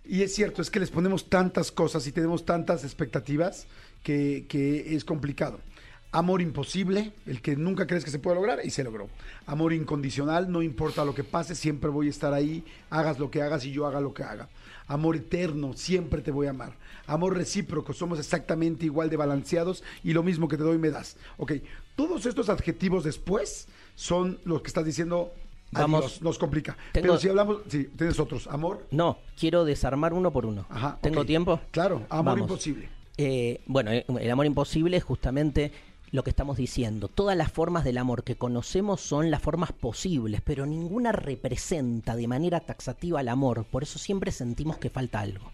Y 0.06 0.22
es 0.22 0.34
cierto, 0.34 0.62
es 0.62 0.70
que 0.70 0.80
les 0.80 0.90
ponemos 0.90 1.30
tantas 1.30 1.72
cosas 1.72 2.08
y 2.08 2.12
tenemos 2.12 2.46
tantas 2.46 2.84
expectativas 2.84 3.68
que, 4.04 4.46
que 4.48 4.96
es 4.96 5.04
complicado. 5.04 5.60
Amor 6.14 6.42
imposible, 6.42 7.12
el 7.26 7.42
que 7.42 7.58
nunca 7.58 7.86
crees 7.86 8.06
que 8.06 8.12
se 8.12 8.20
puede 8.20 8.36
lograr 8.38 8.62
y 8.64 8.70
se 8.70 8.84
logró. 8.84 9.10
Amor 9.46 9.74
incondicional, 9.74 10.50
no 10.50 10.62
importa 10.62 11.04
lo 11.04 11.14
que 11.14 11.26
pase, 11.26 11.54
siempre 11.54 11.90
voy 11.90 12.08
a 12.08 12.12
estar 12.12 12.34
ahí, 12.34 12.64
hagas 12.90 13.20
lo 13.20 13.30
que 13.30 13.42
hagas 13.42 13.66
y 13.66 13.72
yo 13.74 13.86
haga 13.86 14.00
lo 14.00 14.14
que 14.14 14.24
haga. 14.24 14.48
Amor 14.88 15.18
eterno, 15.18 15.74
siempre 15.74 16.22
te 16.22 16.32
voy 16.32 16.48
a 16.48 16.52
amar. 16.52 16.74
Amor 17.08 17.36
recíproco, 17.36 17.92
somos 17.92 18.20
exactamente 18.20 18.86
igual 18.86 19.10
de 19.10 19.18
balanceados 19.18 19.84
y 20.02 20.14
lo 20.14 20.24
mismo 20.24 20.48
que 20.48 20.56
te 20.56 20.64
doy 20.64 20.78
me 20.78 20.92
das. 20.92 21.18
Ok, 21.38 21.54
todos 21.98 22.26
estos 22.26 22.48
adjetivos 22.48 23.04
después 23.04 23.68
son 23.96 24.40
los 24.46 24.62
que 24.62 24.68
estás 24.70 24.86
diciendo, 24.86 25.34
Vamos. 25.72 26.22
Nos 26.22 26.38
complica. 26.38 26.78
Tengo- 26.94 27.08
Pero 27.08 27.18
si 27.20 27.28
hablamos, 27.28 27.58
sí, 27.68 27.90
tienes 27.98 28.18
otros. 28.22 28.48
Amor, 28.48 28.88
No, 28.90 29.18
quiero 29.38 29.66
desarmar 29.66 30.14
uno 30.14 30.32
por 30.32 30.46
uno. 30.46 30.66
ajá. 30.70 30.98
¿Tengo 31.02 31.26
tiempo? 31.26 31.60
Claro, 31.72 32.06
amor 32.10 32.36
Vamos. 32.36 32.42
imposible. 32.50 32.88
Eh, 33.18 33.60
bueno, 33.66 33.92
eh, 33.92 34.06
el 34.22 34.32
amor 34.32 34.46
imposible 34.46 34.96
es 34.96 35.04
justamente 35.04 35.74
lo 36.12 36.24
que 36.24 36.30
estamos 36.30 36.56
diciendo. 36.56 37.10
Todas 37.10 37.36
las 37.36 37.52
formas 37.52 37.84
del 37.84 37.98
amor 37.98 38.24
que 38.24 38.36
conocemos 38.38 39.02
son 39.02 39.30
las 39.30 39.42
formas 39.42 39.74
posibles, 39.74 40.40
pero 40.42 40.66
ninguna 40.66 41.12
representa 41.12 42.16
de 42.16 42.28
manera 42.30 42.62
taxativa 42.62 43.20
el 43.20 43.28
amor. 43.28 43.66
Por 43.66 43.84
eso 43.84 44.00
siempre 44.00 44.32
sentimos 44.32 44.78
que 44.78 44.90
falta 44.90 45.20
algo. 45.20 45.52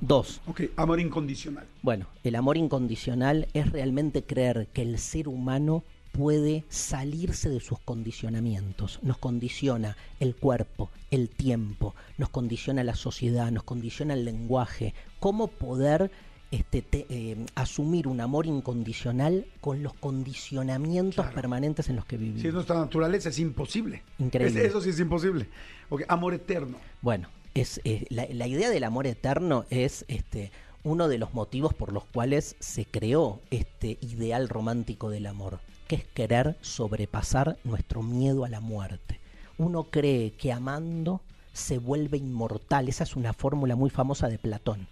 Dos. 0.00 0.40
Ok, 0.46 0.62
amor 0.76 0.98
incondicional. 1.00 1.66
Bueno, 1.82 2.06
el 2.24 2.34
amor 2.34 2.56
incondicional 2.56 3.48
es 3.52 3.70
realmente 3.70 4.22
creer 4.24 4.68
que 4.72 4.82
el 4.82 4.98
ser 4.98 5.28
humano 5.28 5.84
puede 6.12 6.64
salirse 6.68 7.48
de 7.50 7.60
sus 7.60 7.78
condicionamientos. 7.80 8.98
Nos 9.02 9.18
condiciona 9.18 9.96
el 10.18 10.34
cuerpo, 10.34 10.90
el 11.10 11.28
tiempo, 11.28 11.94
nos 12.18 12.30
condiciona 12.30 12.82
la 12.82 12.94
sociedad, 12.96 13.50
nos 13.52 13.62
condiciona 13.62 14.14
el 14.14 14.24
lenguaje. 14.24 14.94
¿Cómo 15.20 15.48
poder 15.48 16.10
este, 16.50 16.82
te- 16.82 17.06
eh, 17.10 17.36
asumir 17.54 18.08
un 18.08 18.20
amor 18.20 18.46
incondicional 18.46 19.46
con 19.60 19.84
los 19.84 19.92
condicionamientos 19.94 21.14
Claro. 21.26 21.34
permanentes 21.34 21.88
en 21.90 21.96
los 21.96 22.04
que 22.06 22.16
vivimos? 22.16 22.40
Si 22.42 22.48
es 22.48 22.54
nuestra 22.54 22.76
naturaleza, 22.76 23.28
es 23.28 23.38
imposible. 23.38 24.02
Increíble. 24.18 24.60
Es- 24.62 24.66
eso 24.70 24.80
sí 24.80 24.90
es 24.90 24.98
imposible. 24.98 25.46
Ok, 25.90 26.02
amor 26.08 26.34
eterno. 26.34 26.78
Bueno, 27.02 27.28
es, 27.54 27.80
eh, 27.84 28.06
la, 28.10 28.26
la 28.30 28.46
idea 28.46 28.70
del 28.70 28.84
amor 28.84 29.06
eterno 29.06 29.64
es 29.70 30.04
este, 30.08 30.50
uno 30.82 31.08
de 31.08 31.18
los 31.18 31.34
motivos 31.34 31.74
por 31.74 31.92
los 31.92 32.04
cuales 32.04 32.56
se 32.58 32.84
creó 32.84 33.40
este 33.50 33.98
ideal 34.00 34.48
romántico 34.48 35.10
del 35.10 35.26
amor, 35.26 35.60
que 35.88 35.96
es 35.96 36.04
querer 36.06 36.56
sobrepasar 36.60 37.58
nuestro 37.64 38.02
miedo 38.02 38.44
a 38.44 38.48
la 38.48 38.60
muerte. 38.60 39.20
Uno 39.58 39.84
cree 39.84 40.32
que 40.32 40.52
amando 40.52 41.20
se 41.52 41.78
vuelve 41.78 42.16
inmortal. 42.16 42.88
Esa 42.88 43.04
es 43.04 43.16
una 43.16 43.32
fórmula 43.32 43.76
muy 43.76 43.90
famosa 43.90 44.28
de 44.28 44.38
Platón. 44.38 44.88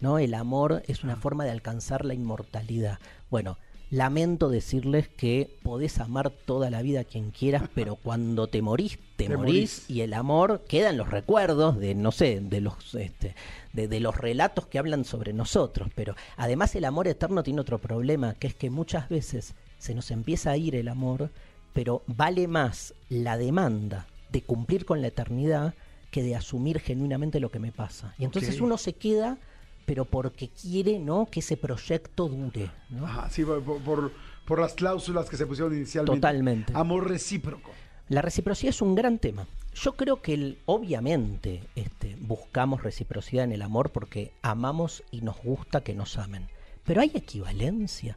¿no? 0.00 0.18
El 0.18 0.34
amor 0.34 0.82
es 0.86 1.04
una 1.04 1.16
forma 1.16 1.44
de 1.44 1.50
alcanzar 1.50 2.04
la 2.04 2.14
inmortalidad. 2.14 2.98
Bueno, 3.30 3.58
lamento 3.96 4.48
decirles 4.48 5.08
que 5.08 5.50
podés 5.62 5.98
amar 5.98 6.30
toda 6.30 6.70
la 6.70 6.82
vida 6.82 7.00
a 7.00 7.04
quien 7.04 7.30
quieras, 7.30 7.64
pero 7.74 7.96
cuando 7.96 8.46
te 8.46 8.62
morís, 8.62 8.98
te, 9.16 9.26
Te 9.26 9.36
morís, 9.36 9.38
morís. 9.38 9.90
y 9.90 10.00
el 10.02 10.14
amor 10.14 10.64
queda 10.68 10.90
en 10.90 10.96
los 10.96 11.10
recuerdos 11.10 11.78
de, 11.78 11.94
no 11.94 12.12
sé, 12.12 12.40
de 12.40 12.60
los, 12.60 12.94
este, 12.94 13.34
de, 13.72 13.88
de 13.88 14.00
los 14.00 14.16
relatos 14.16 14.66
que 14.66 14.78
hablan 14.78 15.04
sobre 15.04 15.32
nosotros. 15.32 15.88
Pero 15.94 16.14
además 16.36 16.74
el 16.74 16.84
amor 16.84 17.08
eterno 17.08 17.42
tiene 17.42 17.60
otro 17.60 17.78
problema, 17.78 18.34
que 18.34 18.46
es 18.48 18.54
que 18.54 18.70
muchas 18.70 19.08
veces 19.08 19.54
se 19.78 19.94
nos 19.94 20.10
empieza 20.10 20.50
a 20.50 20.56
ir 20.56 20.74
el 20.76 20.88
amor, 20.88 21.30
pero 21.72 22.02
vale 22.06 22.48
más 22.48 22.94
la 23.08 23.36
demanda 23.36 24.06
de 24.30 24.42
cumplir 24.42 24.84
con 24.84 25.00
la 25.02 25.08
eternidad 25.08 25.74
que 26.10 26.22
de 26.22 26.34
asumir 26.36 26.80
genuinamente 26.80 27.40
lo 27.40 27.50
que 27.50 27.58
me 27.58 27.72
pasa. 27.72 28.14
Y 28.18 28.24
entonces 28.24 28.60
uno 28.60 28.78
se 28.78 28.94
queda, 28.94 29.38
pero 29.86 30.04
porque 30.04 30.48
quiere, 30.48 30.98
¿no? 30.98 31.26
Que 31.30 31.40
ese 31.40 31.56
proyecto 31.56 32.28
dure, 32.28 32.70
¿no? 32.90 33.06
Ajá, 33.06 33.30
sí, 33.30 33.44
por, 33.44 33.62
por- 33.62 34.12
por 34.44 34.60
las 34.60 34.74
cláusulas 34.74 35.28
que 35.30 35.36
se 35.36 35.46
pusieron 35.46 35.74
inicialmente. 35.74 36.20
Totalmente. 36.20 36.72
Amor 36.76 37.08
recíproco. 37.08 37.70
La 38.08 38.22
reciprocidad 38.22 38.70
es 38.70 38.80
un 38.82 38.94
gran 38.94 39.18
tema. 39.18 39.48
Yo 39.74 39.96
creo 39.96 40.22
que 40.22 40.34
el- 40.34 40.58
obviamente 40.66 41.62
este, 41.74 42.16
buscamos 42.20 42.82
reciprocidad 42.84 43.44
en 43.44 43.52
el 43.52 43.62
amor 43.62 43.90
porque 43.90 44.32
amamos 44.42 45.02
y 45.10 45.22
nos 45.22 45.36
gusta 45.42 45.80
que 45.82 45.94
nos 45.94 46.16
amen. 46.18 46.46
Pero 46.84 47.00
hay 47.00 47.10
equivalencia. 47.14 48.16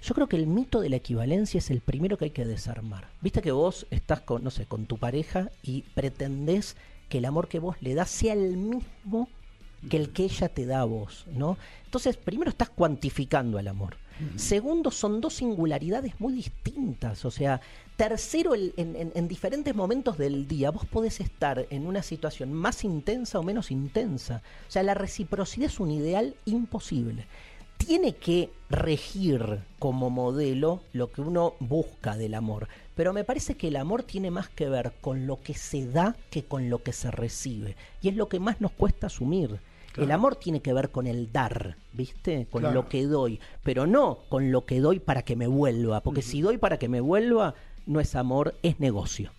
Yo 0.00 0.14
creo 0.14 0.28
que 0.28 0.36
el 0.36 0.46
mito 0.46 0.80
de 0.80 0.90
la 0.90 0.96
equivalencia 0.96 1.58
es 1.58 1.70
el 1.70 1.80
primero 1.80 2.16
que 2.16 2.26
hay 2.26 2.30
que 2.30 2.44
desarmar. 2.44 3.08
Viste 3.20 3.42
que 3.42 3.50
vos 3.50 3.84
estás 3.90 4.20
con, 4.20 4.44
no 4.44 4.50
sé, 4.52 4.64
con 4.66 4.86
tu 4.86 4.96
pareja 4.98 5.50
y 5.62 5.82
pretendés 5.94 6.76
que 7.08 7.18
el 7.18 7.24
amor 7.24 7.48
que 7.48 7.58
vos 7.58 7.76
le 7.80 7.94
das 7.94 8.08
sea 8.10 8.34
el 8.34 8.56
mismo 8.56 9.28
que 9.88 9.96
el 9.96 10.10
que 10.10 10.24
ella 10.24 10.48
te 10.48 10.66
da 10.66 10.80
a 10.80 10.84
vos, 10.84 11.24
¿no? 11.32 11.56
Entonces, 11.84 12.16
primero 12.16 12.50
estás 12.50 12.70
cuantificando 12.70 13.58
el 13.58 13.68
amor. 13.68 13.96
Segundo, 14.34 14.90
son 14.90 15.20
dos 15.20 15.34
singularidades 15.34 16.20
muy 16.20 16.32
distintas. 16.32 17.24
O 17.24 17.30
sea, 17.30 17.60
tercero, 17.96 18.52
en 18.56 19.28
diferentes 19.28 19.74
momentos 19.76 20.18
del 20.18 20.48
día 20.48 20.72
vos 20.72 20.86
podés 20.86 21.20
estar 21.20 21.66
en 21.70 21.86
una 21.86 22.02
situación 22.02 22.52
más 22.52 22.82
intensa 22.82 23.38
o 23.38 23.44
menos 23.44 23.70
intensa. 23.70 24.42
O 24.66 24.70
sea, 24.72 24.82
la 24.82 24.94
reciprocidad 24.94 25.66
es 25.66 25.78
un 25.78 25.92
ideal 25.92 26.34
imposible. 26.46 27.26
Tiene 27.76 28.16
que 28.16 28.50
regir 28.70 29.60
como 29.78 30.10
modelo 30.10 30.82
lo 30.92 31.12
que 31.12 31.20
uno 31.20 31.54
busca 31.60 32.16
del 32.16 32.34
amor. 32.34 32.66
Pero 32.96 33.12
me 33.12 33.22
parece 33.22 33.54
que 33.54 33.68
el 33.68 33.76
amor 33.76 34.02
tiene 34.02 34.32
más 34.32 34.48
que 34.48 34.68
ver 34.68 34.94
con 35.00 35.28
lo 35.28 35.40
que 35.40 35.54
se 35.54 35.86
da 35.86 36.16
que 36.30 36.42
con 36.42 36.70
lo 36.70 36.82
que 36.82 36.92
se 36.92 37.12
recibe. 37.12 37.76
Y 38.02 38.08
es 38.08 38.16
lo 38.16 38.28
que 38.28 38.40
más 38.40 38.60
nos 38.60 38.72
cuesta 38.72 39.06
asumir. 39.06 39.60
El 39.96 40.10
amor 40.12 40.36
tiene 40.36 40.60
que 40.60 40.72
ver 40.72 40.90
con 40.90 41.06
el 41.06 41.32
dar, 41.32 41.76
¿viste? 41.92 42.46
Con 42.50 42.60
Claro. 42.60 42.74
lo 42.82 42.88
que 42.88 43.04
doy, 43.04 43.40
pero 43.64 43.86
no 43.86 44.18
con 44.28 44.52
lo 44.52 44.64
que 44.64 44.80
doy 44.80 45.00
para 45.00 45.22
que 45.22 45.34
me 45.34 45.46
vuelva, 45.46 46.02
porque 46.02 46.22
si 46.22 46.40
doy 46.40 46.58
para 46.58 46.78
que 46.78 46.88
me 46.88 47.00
vuelva, 47.00 47.54
no 47.88 48.00
es 48.00 48.14
amor, 48.14 48.54
es 48.62 48.78
negocio. 48.78 49.32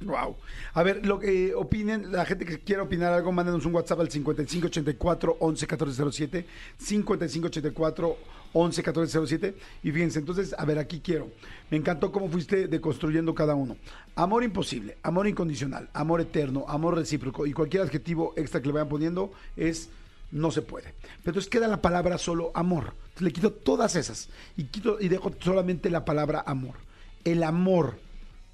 Wow. 0.00 0.36
A 0.74 0.82
ver, 0.84 1.04
lo 1.04 1.18
que 1.18 1.54
opinen, 1.54 2.12
la 2.12 2.24
gente 2.24 2.46
que 2.46 2.60
quiera 2.60 2.84
opinar 2.84 3.12
algo, 3.12 3.32
mándenos 3.32 3.66
un 3.66 3.74
WhatsApp 3.74 4.00
al 4.00 4.10
5584 4.10 5.36
111407, 5.40 6.46
5584 6.78 8.16
111407. 8.54 9.54
Y 9.82 9.90
fíjense, 9.90 10.20
entonces, 10.20 10.54
a 10.56 10.64
ver, 10.64 10.78
aquí 10.78 11.00
quiero. 11.00 11.30
Me 11.68 11.76
encantó 11.76 12.12
cómo 12.12 12.28
fuiste 12.28 12.68
deconstruyendo 12.68 13.34
cada 13.34 13.56
uno. 13.56 13.76
Amor 14.14 14.44
imposible, 14.44 14.96
amor 15.02 15.26
incondicional, 15.26 15.90
amor 15.92 16.20
eterno, 16.20 16.64
amor 16.68 16.94
recíproco 16.94 17.44
y 17.44 17.52
cualquier 17.52 17.82
adjetivo 17.82 18.34
extra 18.36 18.60
que 18.60 18.68
le 18.68 18.74
vayan 18.74 18.88
poniendo 18.88 19.32
es 19.56 19.90
no 20.30 20.52
se 20.52 20.62
puede. 20.62 20.94
Pero 21.22 21.32
entonces 21.32 21.50
queda 21.50 21.66
la 21.66 21.82
palabra 21.82 22.18
solo 22.18 22.52
amor. 22.54 22.94
Le 23.18 23.32
quito 23.32 23.50
todas 23.52 23.96
esas 23.96 24.28
y 24.56 24.64
quito 24.64 24.98
y 25.00 25.08
dejo 25.08 25.32
solamente 25.40 25.90
la 25.90 26.04
palabra 26.04 26.44
amor. 26.46 26.85
El 27.26 27.42
amor 27.42 27.98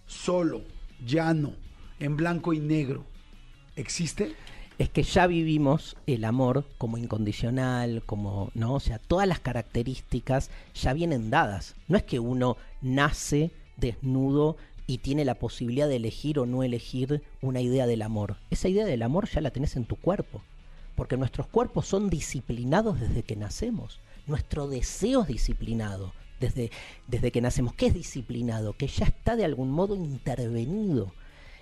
solo, 0.07 0.63
llano, 1.05 1.53
en 2.01 2.17
blanco 2.17 2.55
y 2.55 2.59
negro, 2.59 3.05
¿existe? 3.77 4.35
Es 4.79 4.89
que 4.89 5.03
ya 5.03 5.27
vivimos 5.27 5.95
el 6.07 6.25
amor 6.25 6.65
como 6.79 6.97
incondicional, 6.97 8.03
como, 8.07 8.51
¿no? 8.55 8.73
O 8.73 8.81
sea, 8.81 8.99
todas 8.99 9.29
las 9.29 9.41
características 9.41 10.49
ya 10.73 10.95
vienen 10.95 11.29
dadas. 11.29 11.75
No 11.87 11.99
es 11.99 12.03
que 12.05 12.19
uno 12.19 12.57
nace 12.81 13.51
desnudo 13.77 14.57
y 14.87 14.99
tiene 14.99 15.27
la 15.27 15.35
posibilidad 15.35 15.87
de 15.87 15.97
elegir 15.97 16.39
o 16.39 16.47
no 16.47 16.63
elegir 16.63 17.23
una 17.43 17.61
idea 17.61 17.87
del 17.87 18.01
amor. 18.01 18.39
Esa 18.49 18.71
idea 18.71 18.87
del 18.87 19.03
amor 19.03 19.29
ya 19.29 19.43
la 19.43 19.51
tenés 19.51 19.77
en 19.77 19.85
tu 19.85 19.97
cuerpo, 19.97 20.41
porque 20.97 21.19
nuestros 21.19 21.47
cuerpos 21.47 21.87
son 21.87 22.09
disciplinados 22.09 22.99
desde 22.99 23.23
que 23.23 23.37
nacemos. 23.37 24.01
Nuestro 24.27 24.67
deseo 24.67 25.21
es 25.21 25.29
disciplinado 25.29 26.15
desde, 26.43 26.71
desde 27.07 27.31
que 27.33 27.41
nacemos. 27.41 27.75
¿Qué 27.75 27.87
es 27.87 27.95
disciplinado? 27.95 28.75
Que 28.75 28.89
ya 28.89 29.07
está 29.07 29.37
de 29.37 29.47
algún 29.47 29.71
modo 29.71 29.95
intervenido. 29.95 31.15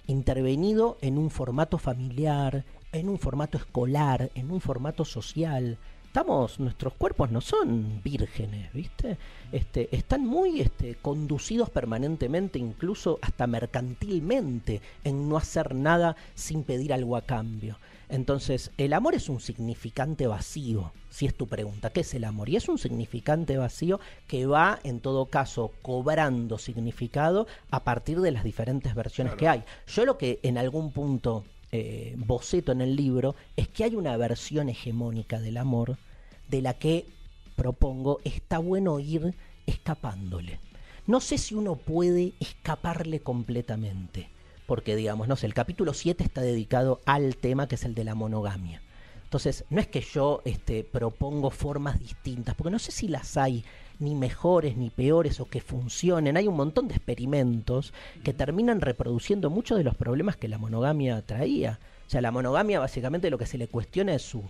Intervenido 0.07 0.99
en 1.03 1.19
un 1.19 1.31
formato 1.31 1.79
familiar, 1.79 2.65
en 2.91 3.09
un 3.09 3.19
formato 3.19 3.59
escolar, 3.59 4.31
en 4.35 4.51
un 4.51 4.61
formato 4.61 5.05
social. 5.05 5.79
Estamos, 6.07 6.59
nuestros 6.59 6.95
cuerpos 6.95 7.31
no 7.31 7.41
son 7.41 8.01
vírgenes, 8.03 8.73
¿viste? 8.73 9.17
Este, 9.53 9.95
están 9.95 10.27
muy 10.27 10.61
este, 10.61 10.97
conducidos 10.97 11.71
permanentemente, 11.71 12.59
incluso 12.59 13.21
hasta 13.23 13.47
mercantilmente, 13.47 14.81
en 15.05 15.29
no 15.29 15.37
hacer 15.37 15.73
nada 15.73 16.17
sin 16.35 16.65
pedir 16.65 16.93
algo 16.93 17.17
a 17.17 17.23
cambio. 17.23 17.77
Entonces, 18.11 18.73
el 18.77 18.93
amor 18.93 19.15
es 19.15 19.29
un 19.29 19.41
significante 19.41 20.27
vacío, 20.27 20.93
si 21.11 21.27
es 21.27 21.35
tu 21.35 21.47
pregunta. 21.47 21.91
¿Qué 21.91 22.01
es 22.01 22.13
el 22.15 22.25
amor? 22.25 22.49
Y 22.49 22.57
es 22.57 22.69
un 22.69 22.77
significante 22.77 23.57
vacío 23.57 24.01
que 24.27 24.47
va, 24.47 24.81
en 24.83 24.99
todo 24.99 25.27
caso, 25.27 25.71
cobrando 25.81 26.59
significado 26.59 27.47
a 27.71 27.85
partir 27.85 28.21
de 28.21 28.33
las 28.33 28.43
diferentes 28.43 28.97
versiones 28.97 29.35
que 29.35 29.47
hay. 29.47 29.63
Yo 29.87 30.05
lo 30.05 30.19
que 30.19 30.41
en 30.43 30.59
algún 30.59 30.91
punto 30.91 31.45
eh, 31.71 32.15
boceto 32.19 32.73
en 32.73 32.81
el 32.81 32.97
libro 32.97 33.37
es 33.57 33.69
que 33.69 33.85
hay 33.85 33.95
una 33.95 34.17
versión 34.17 34.69
hegemónica 34.69 35.39
del 35.39 35.57
amor 35.57 35.97
de 36.49 36.63
la 36.63 36.75
que 36.75 37.07
propongo 37.55 38.19
está 38.25 38.59
bueno 38.59 38.99
ir 38.99 39.35
escapándole. 39.67 40.59
No 41.07 41.21
sé 41.21 41.39
si 41.39 41.55
uno 41.55 41.77
puede 41.77 42.33
escaparle 42.41 43.21
completamente 43.21 44.29
porque 44.71 44.95
digamos, 44.95 45.27
no 45.27 45.35
sé, 45.35 45.47
el 45.47 45.53
capítulo 45.53 45.95
7 45.95 46.23
está 46.23 46.43
dedicado 46.43 47.01
al 47.05 47.35
tema 47.35 47.67
que 47.67 47.75
es 47.75 47.85
el 47.85 47.97
de 47.97 48.05
la 48.05 48.15
monogamia. 48.15 48.81
Entonces, 49.25 49.65
no 49.69 49.81
es 49.81 49.89
que 49.89 50.01
yo 50.01 50.43
este, 50.45 50.85
propongo 50.85 51.51
formas 51.51 51.99
distintas, 51.99 52.55
porque 52.55 52.71
no 52.71 52.79
sé 52.79 52.93
si 52.93 53.09
las 53.09 53.37
hay 53.37 53.65
ni 53.99 54.15
mejores 54.15 54.77
ni 54.77 54.89
peores 54.89 55.41
o 55.41 55.47
que 55.47 55.61
funcionen. 55.61 56.37
Hay 56.37 56.47
un 56.47 56.55
montón 56.55 56.87
de 56.87 56.95
experimentos 56.95 57.93
que 58.23 58.33
terminan 58.33 58.81
reproduciendo 58.81 59.51
muchos 59.51 59.77
de 59.77 59.83
los 59.83 59.97
problemas 59.97 60.37
que 60.37 60.47
la 60.47 60.57
monogamia 60.57 61.21
traía. 61.23 61.81
O 62.07 62.11
sea, 62.11 62.21
la 62.21 62.31
monogamia 62.31 62.79
básicamente 62.79 63.29
lo 63.29 63.39
que 63.39 63.47
se 63.47 63.59
le 63.59 63.67
cuestiona 63.67 64.15
es 64.15 64.23
su, 64.23 64.45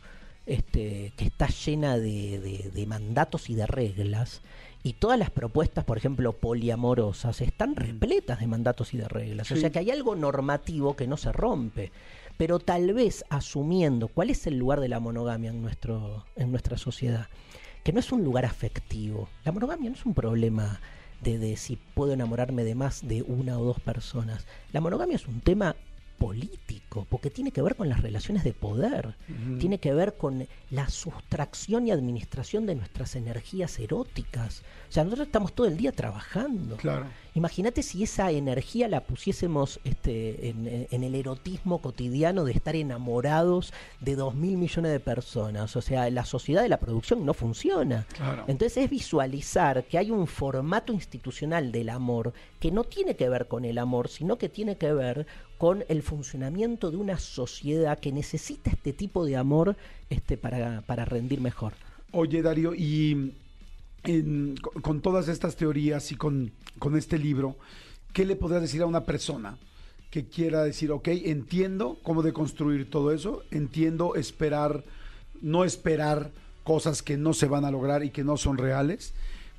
este, 0.45 1.15
que 1.17 1.25
está 1.25 1.49
llena 1.49 1.97
de, 1.97 2.71
de 2.75 2.87
mandatos 2.87 3.49
y 3.49 3.55
de 3.55 3.67
reglas 3.67 4.43
y 4.83 4.95
todas 4.95 5.19
las 5.19 5.31
propuestas, 5.31 5.85
por 5.85 5.99
ejemplo, 5.99 6.33
poliamorosas, 6.33 7.41
están 7.41 7.77
repletas 7.77 8.41
de 8.41 8.47
mandatos 8.47 8.95
y 8.95 8.99
de 8.99 9.09
reglas. 9.09 9.51
O 9.51 9.57
sea 9.57 9.71
que 9.71 9.79
hay 9.79 9.91
algo 9.91 10.17
normativo 10.17 10.97
que 10.97 11.07
no 11.07 11.17
se 11.17 11.33
rompe. 11.33 11.93
Pero 12.39 12.59
tal 12.59 12.95
vez 12.95 13.25
asumiendo 13.29 14.09
cuál 14.09 14.31
es 14.31 14.47
el 14.47 14.57
lugar 14.57 14.81
de 14.81 14.89
la 14.89 14.99
monogamia 14.99 15.51
en, 15.51 15.61
nuestro, 15.61 16.25
en 16.37 16.51
nuestra 16.51 16.79
sociedad, 16.79 17.29
que 17.85 17.93
no 17.93 18.01
es 18.01 18.11
un 18.13 18.25
lugar 18.25 18.47
afectivo. 18.47 19.29
La 19.45 19.53
monogamia 19.53 19.91
no 19.91 19.97
es 19.97 20.07
un 20.07 20.15
problema 20.15 20.81
de, 21.21 21.39
de 21.39 21.59
si 21.59 21.77
puedo 21.77 22.15
enamorarme 22.15 22.65
de 22.65 22.75
más 22.75 23.07
de 23.07 23.21
una 23.21 23.59
o 23.59 23.65
dos 23.65 23.81
personas. 23.81 24.47
La 24.73 24.81
monogamia 24.81 25.17
es 25.17 25.29
un 25.29 25.43
tema 25.43 25.77
político, 26.21 27.07
porque 27.09 27.31
tiene 27.31 27.50
que 27.50 27.62
ver 27.62 27.77
con 27.77 27.89
las 27.89 28.03
relaciones 28.03 28.45
de 28.45 28.53
poder, 28.53 29.17
tiene 29.59 29.79
que 29.79 29.95
ver 29.95 30.19
con 30.19 30.47
la 30.69 30.91
sustracción 30.91 31.87
y 31.87 31.93
administración 31.93 32.67
de 32.67 32.75
nuestras 32.75 33.17
energías 33.17 33.79
eróticas. 33.79 34.62
O 34.91 34.93
sea, 34.93 35.05
nosotros 35.05 35.29
estamos 35.29 35.55
todo 35.55 35.67
el 35.67 35.79
día 35.79 35.93
trabajando. 35.93 36.77
Claro. 36.77 37.07
Imagínate 37.35 37.83
si 37.83 38.03
esa 38.03 38.31
energía 38.33 38.87
la 38.89 39.00
pusiésemos 39.00 39.81
este, 39.85 40.50
en, 40.50 41.05
el 41.05 41.15
erotismo 41.15 41.81
cotidiano 41.81 42.45
de 42.45 42.53
estar 42.53 42.77
enamorados 42.77 43.73
de 44.00 44.15
dos 44.15 44.35
mil 44.35 44.59
millones 44.59 44.93
de 44.93 45.00
personas. 45.00 45.75
O 45.75 45.81
sea, 45.81 46.11
la 46.11 46.27
sociedad 46.27 46.62
de 46.62 46.69
la 46.69 46.81
producción 46.81 47.25
no 47.25 47.33
funciona. 47.33 48.07
Entonces 48.47 48.85
es 48.85 48.91
visualizar 48.91 49.85
que 49.85 49.97
hay 49.97 50.11
un 50.11 50.27
formato 50.27 50.93
institucional 50.93 51.73
del 51.73 51.89
amor 51.89 52.35
que 52.59 52.71
no 52.71 52.85
tiene 52.85 53.17
que 53.17 53.31
ver 53.31 53.49
con 53.49 53.65
el 53.65 53.79
amor, 53.79 54.09
sino 54.09 54.37
que 54.37 54.50
tiene 54.50 54.77
que 54.77 54.93
ver 54.93 55.27
con 55.61 55.85
el 55.90 56.00
funcionamiento 56.00 56.90
de 56.90 56.97
una 56.97 57.19
sociedad 57.19 57.99
que 57.99 58.12
necesita 58.12 58.71
este 58.71 58.95
tipo 58.95 59.26
de 59.26 59.37
amor 59.37 59.76
este, 60.09 60.38
para, 60.38 60.81
para 60.87 61.05
rendir 61.05 61.43
mejor. 61.43 61.75
Oye, 62.12 62.40
Darío, 62.40 62.73
y 62.75 63.35
con, 64.81 65.02
todas 65.02 65.29
estas 65.29 65.57
teorías 65.57 66.12
y 66.12 66.14
con, 66.17 66.50
con 66.79 66.97
este 66.97 67.19
libro, 67.19 67.57
¿qué 68.14 68.25
le 68.25 68.37
podrías 68.37 68.62
decir 68.62 68.81
a 68.81 68.87
una 68.87 69.05
persona 69.05 69.59
que 70.11 70.25
quiera 70.25 70.64
decir, 70.64 70.93
ok, 70.93 71.09
entiendo 71.09 71.99
cómo 72.02 72.23
deconstruir 72.23 72.88
todo 72.88 73.12
eso, 73.12 73.42
entiendo 73.51 74.14
esperar, 74.14 74.83
no 75.42 75.66
esperar 75.66 76.31
cosas 76.64 77.03
que 77.03 77.18
no 77.18 77.35
se 77.35 77.49
van 77.49 77.66
a 77.66 77.70
lograr 77.70 78.03
y 78.03 78.09
que 78.09 78.25
no 78.25 78.38
son 78.38 78.57
reales, 78.57 79.12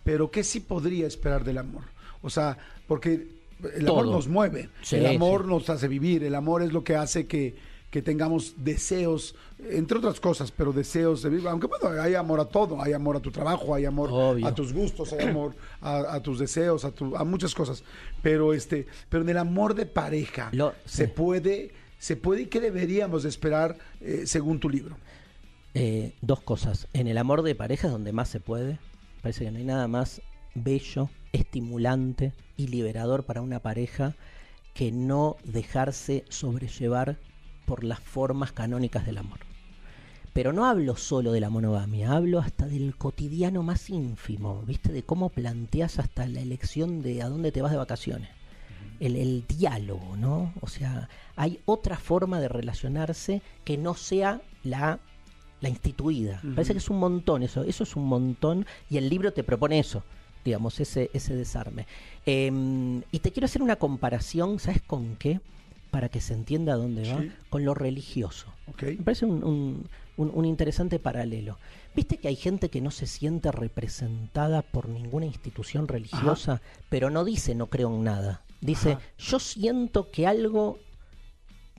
pero 0.03 0.31
¿qué 0.31 0.43
sí 0.43 0.61
podría 0.61 1.05
esperar 1.05 1.43
del 1.43 1.59
amor? 1.59 1.83
O 2.23 2.31
sea, 2.31 2.57
porque 2.87 3.40
el 3.75 3.87
amor 3.87 4.07
nos 4.07 4.27
mueve, 4.27 4.69
el 4.91 5.05
amor 5.05 5.45
nos 5.45 5.69
hace 5.69 5.87
vivir, 5.87 6.23
el 6.23 6.35
amor 6.35 6.63
es 6.63 6.73
lo 6.73 6.83
que 6.83 6.95
hace 6.95 7.27
que, 7.27 7.55
que 7.91 8.01
tengamos 8.01 8.55
deseos, 8.57 9.35
entre 9.69 9.97
otras 9.97 10.19
cosas, 10.19 10.51
pero 10.51 10.71
deseos 10.71 11.21
de 11.21 11.29
vivir. 11.29 11.47
Aunque 11.47 11.67
bueno, 11.67 12.01
hay 12.01 12.15
amor 12.15 12.39
a 12.39 12.45
todo, 12.45 12.81
hay 12.81 12.93
amor 12.93 13.17
a 13.17 13.19
tu 13.19 13.31
trabajo, 13.31 13.75
hay 13.75 13.85
amor 13.85 14.09
a 14.43 14.55
tus 14.55 14.73
gustos, 14.73 15.11
hay 15.13 15.27
amor 15.27 15.55
a, 15.81 16.19
tus 16.21 16.39
deseos, 16.39 16.85
a, 16.85 16.91
tu, 16.91 17.15
a 17.15 17.25
muchas 17.25 17.53
cosas. 17.53 17.83
Pero 18.21 18.53
este, 18.53 18.87
pero 19.09 19.23
en 19.23 19.29
el 19.29 19.37
amor 19.37 19.75
de 19.75 19.85
pareja 19.85 20.51
se 20.85 21.09
puede, 21.09 21.71
se 21.99 22.15
puede 22.15 22.43
y 22.43 22.45
qué 22.45 22.61
deberíamos 22.61 23.23
de 23.23 23.29
esperar 23.29 23.77
eh, 23.99 24.23
según 24.25 24.59
tu 24.59 24.69
libro. 24.69 24.97
Eh, 25.73 26.13
dos 26.21 26.41
cosas. 26.41 26.87
En 26.93 27.07
el 27.07 27.17
amor 27.17 27.43
de 27.43 27.55
pareja 27.55 27.87
es 27.87 27.93
donde 27.93 28.13
más 28.13 28.29
se 28.29 28.39
puede. 28.39 28.79
Parece 29.21 29.45
que 29.45 29.51
no 29.51 29.57
hay 29.57 29.65
nada 29.65 29.87
más 29.87 30.21
bello, 30.55 31.09
estimulante 31.33 32.33
y 32.57 32.67
liberador 32.67 33.23
para 33.23 33.41
una 33.41 33.59
pareja 33.59 34.15
que 34.73 34.91
no 34.91 35.37
dejarse 35.43 36.25
sobrellevar 36.29 37.17
por 37.65 37.83
las 37.83 37.99
formas 37.99 38.51
canónicas 38.51 39.05
del 39.05 39.17
amor. 39.17 39.39
Pero 40.33 40.53
no 40.53 40.65
hablo 40.65 40.95
solo 40.95 41.33
de 41.33 41.41
la 41.41 41.49
monogamia, 41.49 42.11
hablo 42.11 42.39
hasta 42.39 42.65
del 42.65 42.95
cotidiano 42.95 43.63
más 43.63 43.89
ínfimo, 43.89 44.61
¿viste? 44.65 44.93
De 44.93 45.03
cómo 45.03 45.29
planteas 45.29 45.99
hasta 45.99 46.25
la 46.25 46.39
elección 46.39 47.01
de 47.01 47.21
a 47.21 47.27
dónde 47.27 47.51
te 47.51 47.61
vas 47.61 47.71
de 47.71 47.77
vacaciones. 47.77 48.29
El, 49.01 49.45
diálogo, 49.47 50.15
¿no? 50.15 50.53
O 50.61 50.67
sea, 50.67 51.09
hay 51.35 51.59
otra 51.65 51.97
forma 51.97 52.39
de 52.39 52.47
relacionarse 52.47 53.41
que 53.65 53.75
no 53.77 53.95
sea 53.95 54.41
la, 54.63 54.99
la 55.59 55.69
instituida. 55.69 56.39
Parece 56.55 56.73
que 56.73 56.79
es 56.79 56.89
un 56.89 56.99
montón 56.99 57.41
eso, 57.41 57.63
eso 57.63 57.83
es 57.83 57.95
un 57.95 58.05
montón 58.05 58.65
y 58.89 58.97
el 58.97 59.09
libro 59.09 59.33
te 59.33 59.43
propone 59.43 59.79
eso, 59.79 60.03
digamos, 60.43 60.79
ese, 60.79 61.09
ese 61.13 61.35
desarme. 61.35 61.87
Em, 62.25 63.01
y 63.11 63.19
te 63.19 63.31
quiero 63.31 63.45
hacer 63.45 63.61
una 63.61 63.75
comparación, 63.75 64.59
¿sabes 64.59 64.81
con 64.81 65.15
qué? 65.15 65.39
para 65.91 66.09
que 66.09 66.21
se 66.21 66.33
entienda 66.33 66.75
dónde 66.75 67.11
va, 67.11 67.23
con 67.49 67.65
lo 67.65 67.73
religioso. 67.73 68.47
Me 68.81 68.95
parece 68.95 69.25
un, 69.25 69.87
interesante 70.45 70.99
paralelo. 70.99 71.59
¿Viste 71.93 72.17
que 72.17 72.29
hay 72.29 72.37
gente 72.37 72.69
que 72.69 72.79
no 72.81 72.89
se 72.91 73.05
siente 73.05 73.51
representada 73.51 74.61
por 74.61 74.87
ninguna 74.87 75.25
institución 75.25 75.89
religiosa, 75.89 76.61
pero 76.89 77.09
no 77.09 77.25
dice 77.25 77.53
no 77.53 77.67
creo 77.67 77.93
en 77.93 78.05
nada? 78.05 78.41
Dice, 78.61 78.97
yo 79.17 79.39
siento 79.39 80.09
que 80.11 80.27
algo 80.27 80.79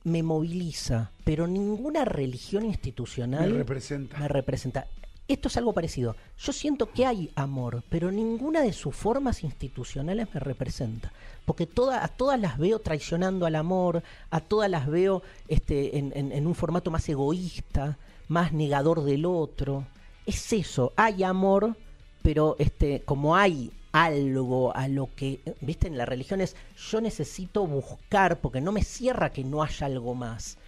me 0.05 0.23
moviliza, 0.23 1.13
pero 1.25 1.47
ninguna 1.47 2.05
religión 2.05 2.67
institucional 2.67 3.51
me 3.53 3.59
representa. 3.59 4.19
Me 4.19 4.29
representa 4.29 4.87
esto 5.33 5.49
es 5.49 5.57
algo 5.57 5.73
parecido. 5.73 6.17
Yo 6.39 6.53
siento 6.53 6.91
que 6.91 7.07
hay 7.07 7.31
amor, 7.35 7.83
pero 7.89 8.11
ninguna 8.11 8.61
de 8.63 8.73
sus 8.73 8.95
formas 8.95 9.43
institucionales 9.43 10.29
me 10.33 10.41
representa. 10.41 11.13
Porque 11.45 11.69
a 11.93 12.09
todas 12.09 12.41
las 12.41 12.59
veo 12.59 12.79
traicionando 12.79 13.47
al 13.47 13.57
amor, 13.57 14.03
a 14.31 14.41
todas 14.41 14.71
las 14.71 14.87
veo 14.87 15.23
este, 15.49 15.99
en, 15.99 16.47
un 16.47 16.55
formato 16.55 16.91
más 16.91 17.09
egoísta, 17.09 17.99
más 18.29 18.53
negador 18.53 19.03
del 19.05 19.27
otro. 19.27 19.87
Es 20.27 20.53
eso, 20.53 20.93
hay 20.97 21.25
amor, 21.25 21.77
pero 22.23 22.57
este, 22.59 23.03
como 23.03 23.35
hay 23.35 23.73
algo 23.91 24.75
a 24.77 24.89
lo 24.89 25.09
que, 25.15 25.41
viste, 25.61 25.89
en 25.89 25.99
la 25.99 26.07
religión 26.07 26.41
es 26.41 26.57
yo 26.91 27.01
necesito 27.01 27.67
buscar, 27.67 28.41
porque 28.41 28.61
no 28.61 28.73
me 28.73 28.85
cierra 28.85 29.33
que 29.33 29.45
no 29.45 29.63
haya 29.63 29.87
algo 29.87 30.15
más, 30.15 30.59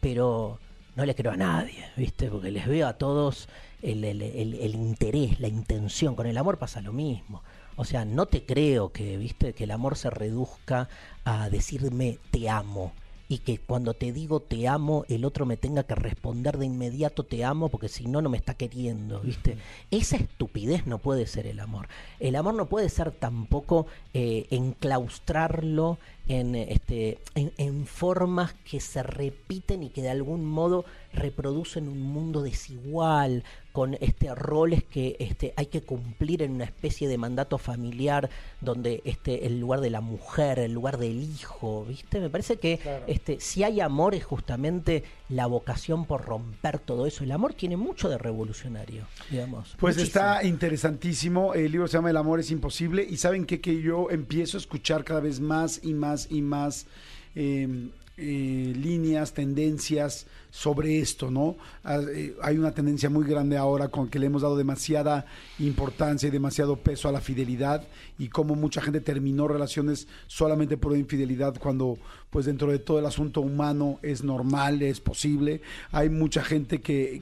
pero 0.00 0.58
no 0.96 1.04
le 1.04 1.14
creo 1.14 1.32
a 1.32 1.36
nadie, 1.36 1.84
viste, 1.96 2.28
porque 2.28 2.50
les 2.50 2.66
veo 2.66 2.88
a 2.88 2.94
todos 2.94 3.48
el, 3.82 4.02
el, 4.04 4.74
interés, 4.74 5.38
la 5.40 5.48
intención. 5.48 6.16
Con 6.16 6.26
el 6.26 6.38
amor 6.38 6.58
pasa 6.58 6.80
lo 6.80 6.92
mismo. 6.92 7.42
O 7.76 7.84
sea, 7.84 8.06
no 8.06 8.26
te 8.26 8.44
creo 8.46 8.90
que, 8.92 9.18
viste, 9.18 9.52
que 9.52 9.64
el 9.64 9.70
amor 9.70 9.96
se 9.96 10.08
reduzca 10.08 10.88
a 11.24 11.50
decirme 11.50 12.18
te 12.30 12.48
amo. 12.48 12.92
y 13.28 13.38
que 13.38 13.58
cuando 13.58 13.92
te 13.92 14.12
digo 14.12 14.38
te 14.38 14.68
amo, 14.68 15.04
el 15.08 15.24
otro 15.24 15.46
me 15.46 15.56
tenga 15.56 15.82
que 15.82 15.96
responder 15.96 16.58
de 16.58 16.66
inmediato 16.66 17.24
te 17.24 17.44
amo 17.44 17.68
porque 17.68 17.88
si 17.88 18.06
no, 18.06 18.22
no 18.22 18.30
me 18.30 18.36
está 18.36 18.54
queriendo, 18.54 19.20
¿viste? 19.20 19.58
Esa 19.90 20.16
estupidez 20.16 20.86
no 20.86 20.98
puede 20.98 21.26
ser 21.26 21.48
el 21.48 21.58
amor. 21.58 21.88
El 22.20 22.36
amor 22.36 22.54
no 22.54 22.66
puede 22.66 22.88
ser 22.88 23.10
tampoco 23.10 23.88
eh, 24.14 24.46
enclaustrarlo 24.50 25.98
en, 26.28 26.54
este, 26.54 27.18
en, 27.34 27.52
en 27.56 27.86
formas 27.86 28.54
que 28.68 28.80
se 28.80 29.02
repiten 29.02 29.82
y 29.82 29.90
que 29.90 30.02
de 30.02 30.10
algún 30.10 30.44
modo 30.44 30.84
reproducen 31.12 31.88
un 31.88 32.02
mundo 32.02 32.42
desigual, 32.42 33.44
con 33.76 33.94
este 34.00 34.34
roles 34.34 34.84
que 34.84 35.16
este, 35.18 35.52
hay 35.54 35.66
que 35.66 35.82
cumplir 35.82 36.42
en 36.42 36.52
una 36.52 36.64
especie 36.64 37.08
de 37.08 37.18
mandato 37.18 37.58
familiar 37.58 38.30
donde 38.62 39.02
este 39.04 39.46
el 39.46 39.60
lugar 39.60 39.82
de 39.82 39.90
la 39.90 40.00
mujer, 40.00 40.60
el 40.60 40.72
lugar 40.72 40.96
del 40.96 41.22
hijo, 41.22 41.84
¿viste? 41.86 42.18
Me 42.18 42.30
parece 42.30 42.56
que 42.56 42.80
este 43.06 43.38
si 43.38 43.64
hay 43.64 43.82
amor 43.82 44.14
es 44.14 44.24
justamente 44.24 45.04
la 45.28 45.44
vocación 45.44 46.06
por 46.06 46.24
romper 46.24 46.78
todo 46.78 47.04
eso. 47.04 47.22
El 47.22 47.32
amor 47.32 47.52
tiene 47.52 47.76
mucho 47.76 48.08
de 48.08 48.16
revolucionario, 48.16 49.04
digamos. 49.30 49.76
Pues 49.78 49.96
muchísimo. 49.96 50.22
está 50.22 50.42
interesantísimo. 50.42 51.52
El 51.52 51.70
libro 51.70 51.86
se 51.86 51.98
llama 51.98 52.08
El 52.08 52.16
amor 52.16 52.40
es 52.40 52.50
imposible. 52.50 53.06
Y 53.06 53.18
saben 53.18 53.44
qué? 53.44 53.60
que 53.60 53.82
yo 53.82 54.08
empiezo 54.08 54.56
a 54.56 54.60
escuchar 54.60 55.04
cada 55.04 55.20
vez 55.20 55.38
más 55.38 55.80
y 55.82 55.92
más 55.92 56.15
y 56.30 56.42
más 56.42 56.86
eh, 57.34 57.88
eh, 58.18 58.72
líneas, 58.74 59.34
tendencias 59.34 60.26
sobre 60.50 61.00
esto, 61.00 61.30
¿no? 61.30 61.56
Ah, 61.84 62.00
eh, 62.00 62.34
hay 62.42 62.56
una 62.56 62.72
tendencia 62.72 63.10
muy 63.10 63.26
grande 63.26 63.58
ahora 63.58 63.88
con 63.88 64.08
que 64.08 64.18
le 64.18 64.24
hemos 64.24 64.40
dado 64.40 64.56
demasiada 64.56 65.26
importancia 65.58 66.26
y 66.26 66.30
demasiado 66.30 66.76
peso 66.76 67.10
a 67.10 67.12
la 67.12 67.20
fidelidad 67.20 67.86
y 68.18 68.28
cómo 68.28 68.54
mucha 68.54 68.80
gente 68.80 69.02
terminó 69.02 69.48
relaciones 69.48 70.08
solamente 70.28 70.78
por 70.78 70.96
infidelidad 70.96 71.58
cuando 71.58 71.98
pues 72.30 72.46
dentro 72.46 72.72
de 72.72 72.78
todo 72.78 72.98
el 73.00 73.04
asunto 73.04 73.42
humano 73.42 73.98
es 74.00 74.24
normal, 74.24 74.80
es 74.80 74.98
posible. 74.98 75.60
Hay 75.92 76.08
mucha 76.08 76.42
gente 76.42 76.80
que, 76.80 77.20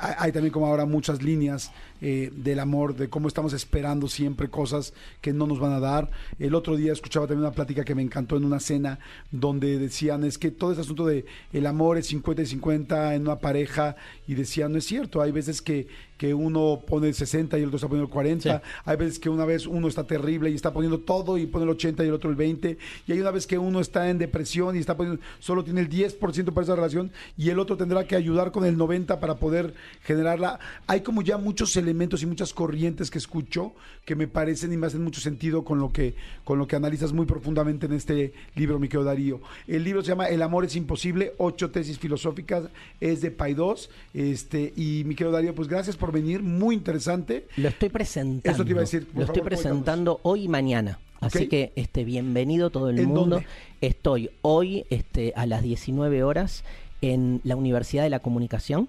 hay 0.00 0.32
también 0.32 0.54
como 0.54 0.68
ahora 0.68 0.86
muchas 0.86 1.22
líneas 1.22 1.70
eh, 2.04 2.32
del 2.34 2.58
amor, 2.58 2.96
de 2.96 3.08
cómo 3.08 3.28
estamos 3.28 3.52
esperando 3.52 4.08
siempre 4.08 4.48
cosas 4.50 4.92
que 5.20 5.32
no 5.32 5.46
nos 5.46 5.60
van 5.60 5.72
a 5.72 5.78
dar. 5.78 6.10
El 6.40 6.56
otro 6.56 6.74
día 6.76 6.92
escuchaba 6.92 7.28
también 7.28 7.46
una 7.46 7.54
plática 7.54 7.84
que 7.84 7.94
me 7.94 8.02
encantó 8.02 8.36
en 8.36 8.44
una 8.44 8.58
cena 8.58 8.98
donde 9.30 9.78
decían 9.78 10.24
es 10.24 10.36
que 10.36 10.50
todo 10.50 10.72
ese 10.72 10.80
asunto 10.80 11.06
de 11.06 11.24
el 11.52 11.64
amor 11.64 11.98
es 11.98 12.08
50 12.08 12.42
y 12.42 12.46
50 12.46 13.14
en 13.14 13.22
una 13.22 13.38
pareja 13.38 13.94
y 14.26 14.34
decían 14.34 14.72
no 14.72 14.78
es 14.78 14.84
cierto, 14.84 15.22
hay 15.22 15.30
veces 15.30 15.62
que, 15.62 15.86
que 16.18 16.34
uno 16.34 16.80
pone 16.84 17.06
el 17.06 17.14
60 17.14 17.56
y 17.56 17.62
el 17.62 17.68
otro 17.68 17.76
está 17.76 17.86
poniendo 17.86 18.06
el 18.08 18.12
40, 18.12 18.42
Sí. 18.42 18.50
hay 18.84 18.96
veces 18.96 19.20
que 19.20 19.28
una 19.28 19.44
vez 19.44 19.68
uno 19.68 19.86
está 19.86 20.04
terrible 20.04 20.50
y 20.50 20.54
está 20.54 20.72
poniendo 20.72 20.98
todo 20.98 21.38
y 21.38 21.46
pone 21.46 21.62
el 21.64 21.70
80 21.70 22.02
y 22.02 22.08
el 22.08 22.14
otro 22.14 22.30
el 22.30 22.36
20 22.36 22.78
y 23.06 23.12
hay 23.12 23.20
una 23.20 23.30
vez 23.30 23.46
que 23.46 23.58
uno 23.58 23.78
está 23.78 24.10
en 24.10 24.18
depresión 24.18 24.74
y 24.74 24.80
está 24.80 24.96
poniendo 24.96 25.22
solo 25.38 25.62
tiene 25.62 25.80
el 25.82 25.88
10% 25.88 26.52
para 26.52 26.64
esa 26.64 26.74
relación 26.74 27.12
y 27.36 27.50
el 27.50 27.60
otro 27.60 27.76
tendrá 27.76 28.08
que 28.08 28.16
ayudar 28.16 28.50
con 28.50 28.64
el 28.64 28.76
90 28.76 29.20
para 29.20 29.36
poder 29.36 29.74
generarla. 30.02 30.58
Hay 30.88 31.02
como 31.02 31.22
ya 31.22 31.38
muchos 31.38 31.76
elementos 31.76 31.91
y 31.92 32.26
muchas 32.26 32.52
corrientes 32.52 33.10
que 33.10 33.18
escucho 33.18 33.72
que 34.04 34.16
me 34.16 34.26
parecen 34.26 34.72
y 34.72 34.76
me 34.76 34.86
hacen 34.86 35.02
mucho 35.02 35.20
sentido 35.20 35.64
con 35.64 35.78
lo 35.78 35.92
que 35.92 36.14
con 36.44 36.58
lo 36.58 36.66
que 36.66 36.76
analizas 36.76 37.12
muy 37.12 37.26
profundamente 37.26 37.86
en 37.86 37.92
este 37.92 38.32
libro, 38.54 38.78
mi 38.78 38.88
querido 38.88 39.04
Darío. 39.04 39.40
El 39.66 39.84
libro 39.84 40.02
se 40.02 40.08
llama 40.08 40.26
El 40.26 40.42
amor 40.42 40.64
es 40.64 40.74
imposible, 40.74 41.34
ocho 41.38 41.70
tesis 41.70 41.98
filosóficas, 41.98 42.64
es 43.00 43.20
de 43.20 43.30
Paidós, 43.30 43.90
este 44.14 44.72
y 44.76 45.04
mi 45.04 45.14
querido 45.14 45.32
Darío, 45.32 45.54
pues 45.54 45.68
gracias 45.68 45.96
por 45.96 46.12
venir, 46.12 46.42
muy 46.42 46.74
interesante. 46.74 47.46
Lo 47.56 47.68
estoy 47.68 47.88
presentando. 47.90 48.54
Eso 48.54 48.64
te 48.64 48.70
iba 48.70 48.80
a 48.80 48.84
decir, 48.84 49.06
por 49.06 49.16
Lo 49.16 49.24
estoy 49.26 49.42
presentando 49.42 50.20
hoy 50.22 50.44
y 50.44 50.48
mañana. 50.48 50.98
Así 51.20 51.46
que 51.46 51.72
este 51.76 52.04
bienvenido 52.04 52.70
todo 52.70 52.90
el 52.90 52.98
¿En 52.98 53.06
mundo. 53.06 53.20
dónde? 53.36 53.46
Estoy 53.80 54.30
hoy 54.42 54.84
este, 54.90 55.32
a 55.36 55.46
las 55.46 55.62
19 55.62 56.24
horas 56.24 56.64
en 57.00 57.40
la 57.44 57.54
Universidad 57.54 58.02
de 58.02 58.10
la 58.10 58.18
Comunicación. 58.18 58.88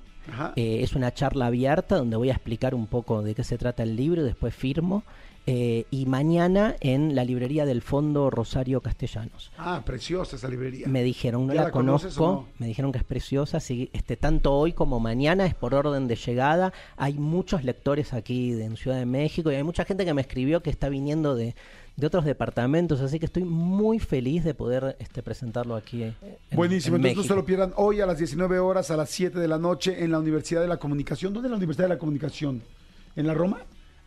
Eh, 0.55 0.79
es 0.81 0.93
una 0.93 1.13
charla 1.13 1.47
abierta 1.47 1.97
donde 1.97 2.15
voy 2.15 2.29
a 2.29 2.33
explicar 2.33 2.75
un 2.75 2.87
poco 2.87 3.21
de 3.21 3.35
qué 3.35 3.43
se 3.43 3.57
trata 3.57 3.83
el 3.83 3.95
libro, 3.95 4.23
después 4.23 4.53
firmo. 4.55 5.03
Eh, 5.45 5.85
y 5.91 6.05
mañana 6.05 6.77
en 6.79 7.15
la 7.15 7.25
librería 7.25 7.65
del 7.65 7.81
Fondo 7.81 8.29
Rosario 8.29 8.79
Castellanos. 8.79 9.51
Ah, 9.57 9.81
preciosa 9.85 10.37
esa 10.37 10.47
librería. 10.47 10.87
Me 10.87 11.03
dijeron, 11.03 11.47
no 11.47 11.53
¿Ya 11.53 11.63
la, 11.63 11.71
conozco, 11.71 12.25
no? 12.25 12.47
me 12.59 12.67
dijeron 12.67 12.93
que 12.93 12.99
es 12.99 13.03
preciosa, 13.03 13.59
sí, 13.59 13.89
este, 13.91 14.15
tanto 14.15 14.53
hoy 14.53 14.71
como 14.71 15.01
mañana 15.01 15.45
es 15.45 15.53
por 15.53 15.75
orden 15.75 16.07
de 16.07 16.15
llegada. 16.15 16.71
Hay 16.95 17.15
muchos 17.15 17.65
lectores 17.65 18.13
aquí 18.13 18.53
de, 18.53 18.63
en 18.63 18.77
Ciudad 18.77 18.95
de 18.95 19.05
México 19.05 19.51
y 19.51 19.55
hay 19.55 19.63
mucha 19.63 19.83
gente 19.83 20.05
que 20.05 20.13
me 20.13 20.21
escribió 20.21 20.63
que 20.63 20.69
está 20.69 20.87
viniendo 20.87 21.35
de, 21.35 21.55
de 21.95 22.07
otros 22.07 22.25
departamentos, 22.25 23.01
así 23.01 23.19
que 23.19 23.25
estoy 23.25 23.43
muy 23.43 23.99
feliz 23.99 24.43
de 24.43 24.53
poder 24.53 24.95
este, 24.99 25.21
presentarlo 25.21 25.75
aquí. 25.75 26.03
eh, 26.03 26.13
en- 26.49 26.57
Buenísimo, 26.57 26.95
en 26.95 27.05
entonces 27.05 27.29
no 27.29 27.35
se 27.35 27.39
lo 27.39 27.45
pierdan 27.45 27.73
hoy 27.75 28.01
a 28.01 28.05
las 28.05 28.17
19 28.17 28.57
horas, 28.59 28.89
a 28.91 28.97
las 28.97 29.09
7 29.11 29.37
de 29.39 29.47
la 29.47 29.59
noche 29.59 30.03
en 30.03 30.11
la 30.11 30.19
Universidad 30.19 30.61
de 30.61 30.67
la 30.67 30.77
Comunicación. 30.77 31.33
¿Dónde 31.33 31.47
es 31.47 31.51
la 31.51 31.57
Universidad 31.57 31.85
de 31.87 31.93
la 31.93 31.99
Comunicación? 31.99 32.61
¿En 33.15 33.27
la 33.27 33.33
Roma? 33.35 33.59